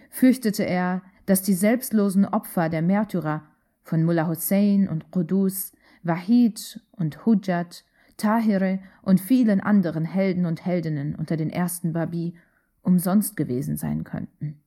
fürchtete 0.10 0.63
er, 0.65 1.02
dass 1.26 1.41
die 1.41 1.54
selbstlosen 1.54 2.26
Opfer 2.26 2.69
der 2.69 2.82
Märtyrer 2.82 3.43
von 3.84 4.06
Mullah 4.06 4.28
Hussein 4.28 4.88
und 4.88 5.12
Qudus, 5.12 5.73
Wahid 6.04 6.80
und 6.91 7.26
Hujjat, 7.26 7.84
Tahire 8.15 8.80
und 9.02 9.19
vielen 9.19 9.60
anderen 9.60 10.06
Helden 10.06 10.45
und 10.45 10.65
Heldinnen 10.65 11.15
unter 11.15 11.36
den 11.36 11.49
ersten 11.49 11.91
Babi 11.91 12.36
umsonst 12.84 13.36
gewesen 13.36 13.78
sein 13.78 14.04
könnten. 14.04 14.62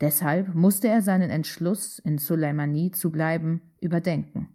Deshalb 0.00 0.54
musste 0.54 0.88
er 0.88 1.02
seinen 1.02 1.30
Entschluss, 1.30 1.98
in 2.00 2.18
Suleimani 2.18 2.90
zu 2.90 3.12
bleiben, 3.12 3.62
überdenken. 3.80 4.48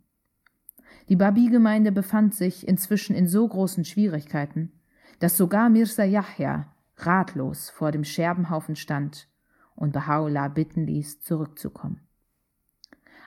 Die 1.07 1.15
Babi-Gemeinde 1.15 1.91
befand 1.91 2.35
sich 2.35 2.67
inzwischen 2.67 3.15
in 3.15 3.27
so 3.27 3.47
großen 3.47 3.85
Schwierigkeiten, 3.85 4.71
dass 5.19 5.37
sogar 5.37 5.69
Mirza 5.69 6.03
Yahya 6.03 6.73
ratlos 6.97 7.69
vor 7.69 7.91
dem 7.91 8.03
Scherbenhaufen 8.03 8.75
stand 8.75 9.27
und 9.75 9.93
Baha'u'llah 9.93 10.49
bitten 10.49 10.85
ließ, 10.85 11.21
zurückzukommen. 11.21 12.01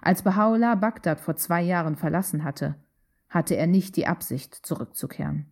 Als 0.00 0.22
Baha'u'llah 0.24 0.76
Bagdad 0.76 1.20
vor 1.20 1.36
zwei 1.36 1.62
Jahren 1.62 1.96
verlassen 1.96 2.44
hatte, 2.44 2.76
hatte 3.28 3.56
er 3.56 3.66
nicht 3.66 3.96
die 3.96 4.06
Absicht, 4.06 4.54
zurückzukehren. 4.54 5.51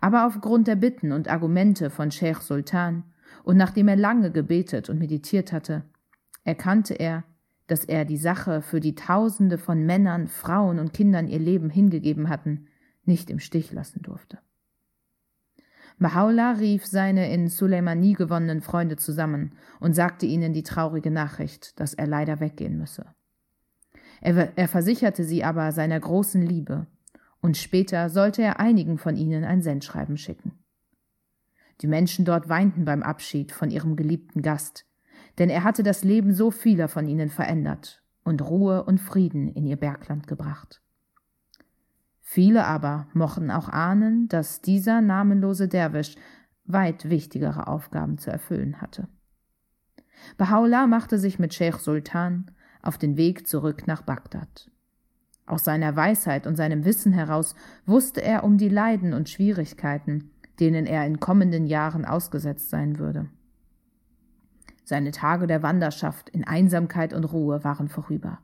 Aber 0.00 0.26
aufgrund 0.26 0.68
der 0.68 0.76
Bitten 0.76 1.12
und 1.12 1.28
Argumente 1.28 1.90
von 1.90 2.10
Sheikh 2.10 2.40
Sultan 2.40 3.04
und 3.44 3.56
nachdem 3.56 3.88
er 3.88 3.96
lange 3.96 4.30
gebetet 4.30 4.88
und 4.88 4.98
meditiert 4.98 5.52
hatte, 5.52 5.84
erkannte 6.44 6.94
er, 6.94 7.24
dass 7.66 7.84
er 7.84 8.04
die 8.04 8.16
Sache, 8.16 8.60
für 8.60 8.80
die 8.80 8.94
Tausende 8.94 9.58
von 9.58 9.86
Männern, 9.86 10.28
Frauen 10.28 10.78
und 10.78 10.92
Kindern 10.92 11.28
ihr 11.28 11.38
Leben 11.38 11.70
hingegeben 11.70 12.28
hatten, 12.28 12.66
nicht 13.04 13.30
im 13.30 13.38
Stich 13.38 13.72
lassen 13.72 14.02
durfte. 14.02 14.38
Baha'u'llah 16.00 16.58
rief 16.58 16.84
seine 16.84 17.32
in 17.32 17.48
Suleimani 17.48 18.14
gewonnenen 18.14 18.60
Freunde 18.60 18.96
zusammen 18.96 19.52
und 19.78 19.94
sagte 19.94 20.26
ihnen 20.26 20.52
die 20.52 20.64
traurige 20.64 21.10
Nachricht, 21.10 21.78
dass 21.78 21.94
er 21.94 22.06
leider 22.06 22.40
weggehen 22.40 22.76
müsse. 22.76 23.06
Er, 24.20 24.56
er 24.56 24.68
versicherte 24.68 25.24
sie 25.24 25.44
aber 25.44 25.72
seiner 25.72 25.98
großen 25.98 26.42
Liebe, 26.42 26.86
und 27.42 27.58
später 27.58 28.08
sollte 28.08 28.40
er 28.40 28.58
einigen 28.58 28.96
von 28.96 29.16
ihnen 29.16 29.44
ein 29.44 29.60
Sendschreiben 29.60 30.16
schicken. 30.16 30.52
Die 31.82 31.88
Menschen 31.88 32.24
dort 32.24 32.48
weinten 32.48 32.84
beim 32.84 33.02
Abschied 33.02 33.52
von 33.52 33.70
ihrem 33.70 33.96
geliebten 33.96 34.40
Gast, 34.40 34.86
denn 35.38 35.50
er 35.50 35.64
hatte 35.64 35.82
das 35.82 36.04
Leben 36.04 36.32
so 36.32 36.50
vieler 36.50 36.88
von 36.88 37.06
ihnen 37.06 37.28
verändert 37.28 38.02
und 38.22 38.40
Ruhe 38.40 38.84
und 38.84 38.98
Frieden 38.98 39.48
in 39.48 39.66
ihr 39.66 39.76
Bergland 39.76 40.26
gebracht. 40.26 40.80
Viele 42.20 42.64
aber 42.64 43.08
mochten 43.12 43.50
auch 43.50 43.68
ahnen, 43.68 44.28
dass 44.28 44.62
dieser 44.62 45.00
namenlose 45.00 45.68
Derwisch 45.68 46.14
weit 46.64 47.10
wichtigere 47.10 47.66
Aufgaben 47.66 48.16
zu 48.16 48.30
erfüllen 48.30 48.80
hatte. 48.80 49.08
Baha'u'llah 50.38 50.86
machte 50.86 51.18
sich 51.18 51.38
mit 51.38 51.52
Sheikh 51.52 51.78
Sultan 51.78 52.50
auf 52.80 52.96
den 52.96 53.16
Weg 53.16 53.48
zurück 53.48 53.86
nach 53.86 54.02
Bagdad. 54.02 54.71
Aus 55.46 55.64
seiner 55.64 55.96
Weisheit 55.96 56.46
und 56.46 56.56
seinem 56.56 56.84
Wissen 56.84 57.12
heraus 57.12 57.54
wusste 57.84 58.22
er 58.22 58.44
um 58.44 58.58
die 58.58 58.68
Leiden 58.68 59.12
und 59.12 59.28
Schwierigkeiten, 59.28 60.30
denen 60.60 60.86
er 60.86 61.06
in 61.06 61.20
kommenden 61.20 61.66
Jahren 61.66 62.04
ausgesetzt 62.04 62.70
sein 62.70 62.98
würde. 62.98 63.28
Seine 64.84 65.10
Tage 65.10 65.46
der 65.46 65.62
Wanderschaft 65.62 66.28
in 66.30 66.44
Einsamkeit 66.44 67.12
und 67.12 67.24
Ruhe 67.24 67.64
waren 67.64 67.88
vorüber. 67.88 68.38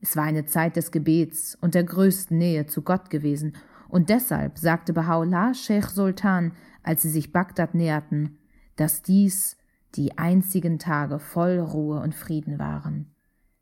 Es 0.00 0.16
war 0.16 0.24
eine 0.24 0.44
Zeit 0.44 0.76
des 0.76 0.90
Gebets 0.90 1.56
und 1.60 1.74
der 1.74 1.84
größten 1.84 2.36
Nähe 2.36 2.66
zu 2.66 2.82
Gott 2.82 3.10
gewesen, 3.10 3.54
und 3.88 4.10
deshalb 4.10 4.58
sagte 4.58 4.92
Baha'u'llah 4.92 5.54
Sheikh 5.54 5.88
Sultan, 5.88 6.52
als 6.82 7.02
sie 7.02 7.08
sich 7.08 7.32
Bagdad 7.32 7.74
näherten, 7.74 8.38
dass 8.74 9.02
dies 9.02 9.56
die 9.94 10.18
einzigen 10.18 10.78
Tage 10.78 11.20
voll 11.20 11.58
Ruhe 11.58 12.00
und 12.00 12.14
Frieden 12.14 12.58
waren, 12.58 13.14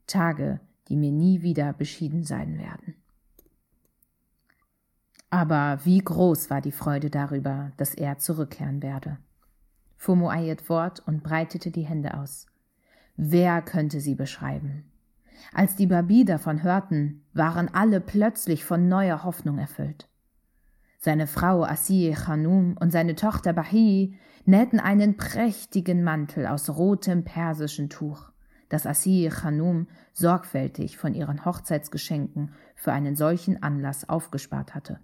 Tage, 0.06 0.60
die 0.88 0.96
mir 0.96 1.12
nie 1.12 1.42
wieder 1.42 1.72
beschieden 1.72 2.24
sein 2.24 2.58
werden. 2.58 2.94
Aber 5.30 5.80
wie 5.84 5.98
groß 5.98 6.50
war 6.50 6.60
die 6.60 6.72
Freude 6.72 7.10
darüber, 7.10 7.72
dass 7.76 7.94
er 7.94 8.18
zurückkehren 8.18 8.82
werde. 8.82 9.18
Fuhr 9.96 10.16
Muayyad 10.16 10.60
fort 10.60 11.02
und 11.06 11.22
breitete 11.22 11.70
die 11.70 11.86
Hände 11.86 12.14
aus. 12.14 12.46
Wer 13.16 13.62
könnte 13.62 14.00
sie 14.00 14.14
beschreiben? 14.14 14.84
Als 15.52 15.76
die 15.76 15.86
Babi 15.86 16.24
davon 16.24 16.62
hörten, 16.62 17.24
waren 17.32 17.72
alle 17.72 18.00
plötzlich 18.00 18.64
von 18.64 18.88
neuer 18.88 19.24
Hoffnung 19.24 19.58
erfüllt. 19.58 20.08
Seine 20.98 21.26
Frau 21.26 21.64
Asiye 21.64 22.12
Khanum 22.12 22.76
und 22.80 22.90
seine 22.90 23.14
Tochter 23.14 23.52
Bahi 23.52 24.16
nähten 24.46 24.80
einen 24.80 25.16
prächtigen 25.16 26.02
Mantel 26.02 26.46
aus 26.46 26.70
rotem 26.70 27.24
persischen 27.24 27.90
Tuch, 27.90 28.30
das 28.74 28.86
Asiye 28.86 29.30
Khanum 29.30 29.86
sorgfältig 30.12 30.98
von 30.98 31.14
ihren 31.14 31.44
Hochzeitsgeschenken 31.44 32.52
für 32.74 32.92
einen 32.92 33.14
solchen 33.14 33.62
Anlass 33.62 34.08
aufgespart 34.08 34.74
hatte. 34.74 34.98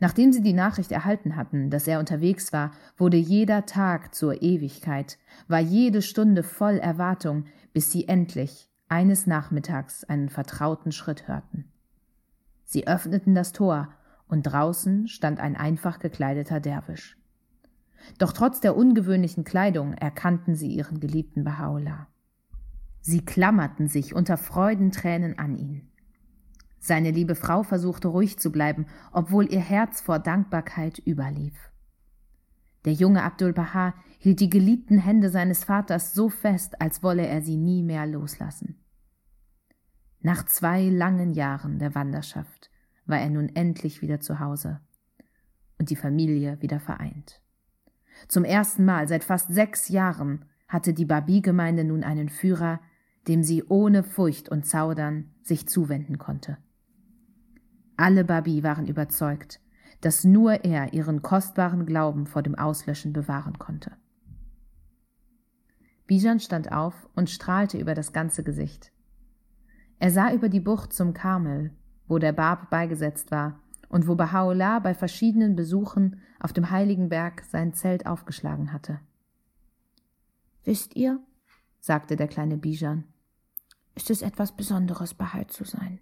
Nachdem 0.00 0.32
sie 0.32 0.42
die 0.42 0.54
Nachricht 0.54 0.90
erhalten 0.90 1.36
hatten, 1.36 1.68
dass 1.68 1.86
er 1.86 2.00
unterwegs 2.00 2.50
war, 2.52 2.70
wurde 2.96 3.18
jeder 3.18 3.66
Tag 3.66 4.14
zur 4.14 4.42
Ewigkeit, 4.42 5.18
war 5.48 5.60
jede 5.60 6.00
Stunde 6.00 6.42
voll 6.42 6.78
Erwartung, 6.78 7.44
bis 7.74 7.92
sie 7.92 8.08
endlich 8.08 8.70
eines 8.88 9.26
Nachmittags 9.26 10.02
einen 10.04 10.30
vertrauten 10.30 10.92
Schritt 10.92 11.28
hörten. 11.28 11.70
Sie 12.64 12.86
öffneten 12.86 13.34
das 13.34 13.52
Tor, 13.52 13.90
und 14.26 14.44
draußen 14.44 15.08
stand 15.08 15.38
ein 15.38 15.56
einfach 15.56 15.98
gekleideter 15.98 16.58
Derwisch. 16.58 17.18
Doch 18.18 18.32
trotz 18.32 18.60
der 18.60 18.76
ungewöhnlichen 18.76 19.44
Kleidung 19.44 19.92
erkannten 19.92 20.54
sie 20.54 20.68
ihren 20.68 21.00
geliebten 21.00 21.44
Baha'u'llah. 21.46 22.06
Sie 23.06 23.22
klammerten 23.22 23.86
sich 23.86 24.14
unter 24.14 24.38
Freudentränen 24.38 25.38
an 25.38 25.58
ihn. 25.58 25.90
Seine 26.78 27.10
liebe 27.10 27.34
Frau 27.34 27.62
versuchte 27.62 28.08
ruhig 28.08 28.38
zu 28.38 28.50
bleiben, 28.50 28.86
obwohl 29.12 29.52
ihr 29.52 29.60
Herz 29.60 30.00
vor 30.00 30.18
Dankbarkeit 30.18 31.02
überlief. 31.06 31.70
Der 32.86 32.94
junge 32.94 33.22
Abdul 33.22 33.52
Baha 33.52 33.92
hielt 34.18 34.40
die 34.40 34.48
geliebten 34.48 34.96
Hände 34.96 35.28
seines 35.28 35.64
Vaters 35.64 36.14
so 36.14 36.30
fest, 36.30 36.80
als 36.80 37.02
wolle 37.02 37.26
er 37.26 37.42
sie 37.42 37.58
nie 37.58 37.82
mehr 37.82 38.06
loslassen. 38.06 38.82
Nach 40.22 40.46
zwei 40.46 40.88
langen 40.88 41.34
Jahren 41.34 41.78
der 41.78 41.94
Wanderschaft 41.94 42.70
war 43.04 43.18
er 43.20 43.28
nun 43.28 43.54
endlich 43.54 44.00
wieder 44.00 44.20
zu 44.20 44.40
Hause 44.40 44.80
und 45.78 45.90
die 45.90 45.96
Familie 45.96 46.62
wieder 46.62 46.80
vereint. 46.80 47.42
Zum 48.28 48.44
ersten 48.44 48.86
Mal 48.86 49.08
seit 49.08 49.24
fast 49.24 49.52
sechs 49.52 49.90
Jahren 49.90 50.46
hatte 50.68 50.94
die 50.94 51.04
Babi-Gemeinde 51.04 51.84
nun 51.84 52.02
einen 52.02 52.30
Führer, 52.30 52.80
dem 53.28 53.42
sie 53.42 53.64
ohne 53.64 54.02
Furcht 54.02 54.48
und 54.48 54.66
Zaudern 54.66 55.30
sich 55.42 55.68
zuwenden 55.68 56.18
konnte. 56.18 56.58
Alle 57.96 58.24
Babi 58.24 58.62
waren 58.62 58.86
überzeugt, 58.86 59.60
dass 60.00 60.24
nur 60.24 60.64
er 60.64 60.92
ihren 60.92 61.22
kostbaren 61.22 61.86
Glauben 61.86 62.26
vor 62.26 62.42
dem 62.42 62.54
Auslöschen 62.54 63.12
bewahren 63.12 63.58
konnte. 63.58 63.92
Bijan 66.06 66.40
stand 66.40 66.70
auf 66.72 67.08
und 67.14 67.30
strahlte 67.30 67.78
über 67.78 67.94
das 67.94 68.12
ganze 68.12 68.42
Gesicht. 68.42 68.92
Er 69.98 70.10
sah 70.10 70.32
über 70.32 70.50
die 70.50 70.60
Bucht 70.60 70.92
zum 70.92 71.14
Karmel, 71.14 71.70
wo 72.06 72.18
der 72.18 72.32
Bab 72.32 72.68
beigesetzt 72.68 73.30
war 73.30 73.60
und 73.88 74.06
wo 74.06 74.12
Baha'u'llah 74.12 74.80
bei 74.80 74.92
verschiedenen 74.92 75.56
Besuchen 75.56 76.20
auf 76.40 76.52
dem 76.52 76.70
heiligen 76.70 77.08
Berg 77.08 77.44
sein 77.44 77.72
Zelt 77.72 78.06
aufgeschlagen 78.06 78.72
hatte. 78.72 79.00
Wisst 80.64 80.96
ihr, 80.96 81.20
sagte 81.80 82.16
der 82.16 82.28
kleine 82.28 82.58
Bijan, 82.58 83.04
ist 83.94 84.10
es 84.10 84.22
etwas 84.22 84.52
Besonderes, 84.52 85.14
Bahai 85.14 85.44
zu 85.44 85.64
sein. 85.64 86.00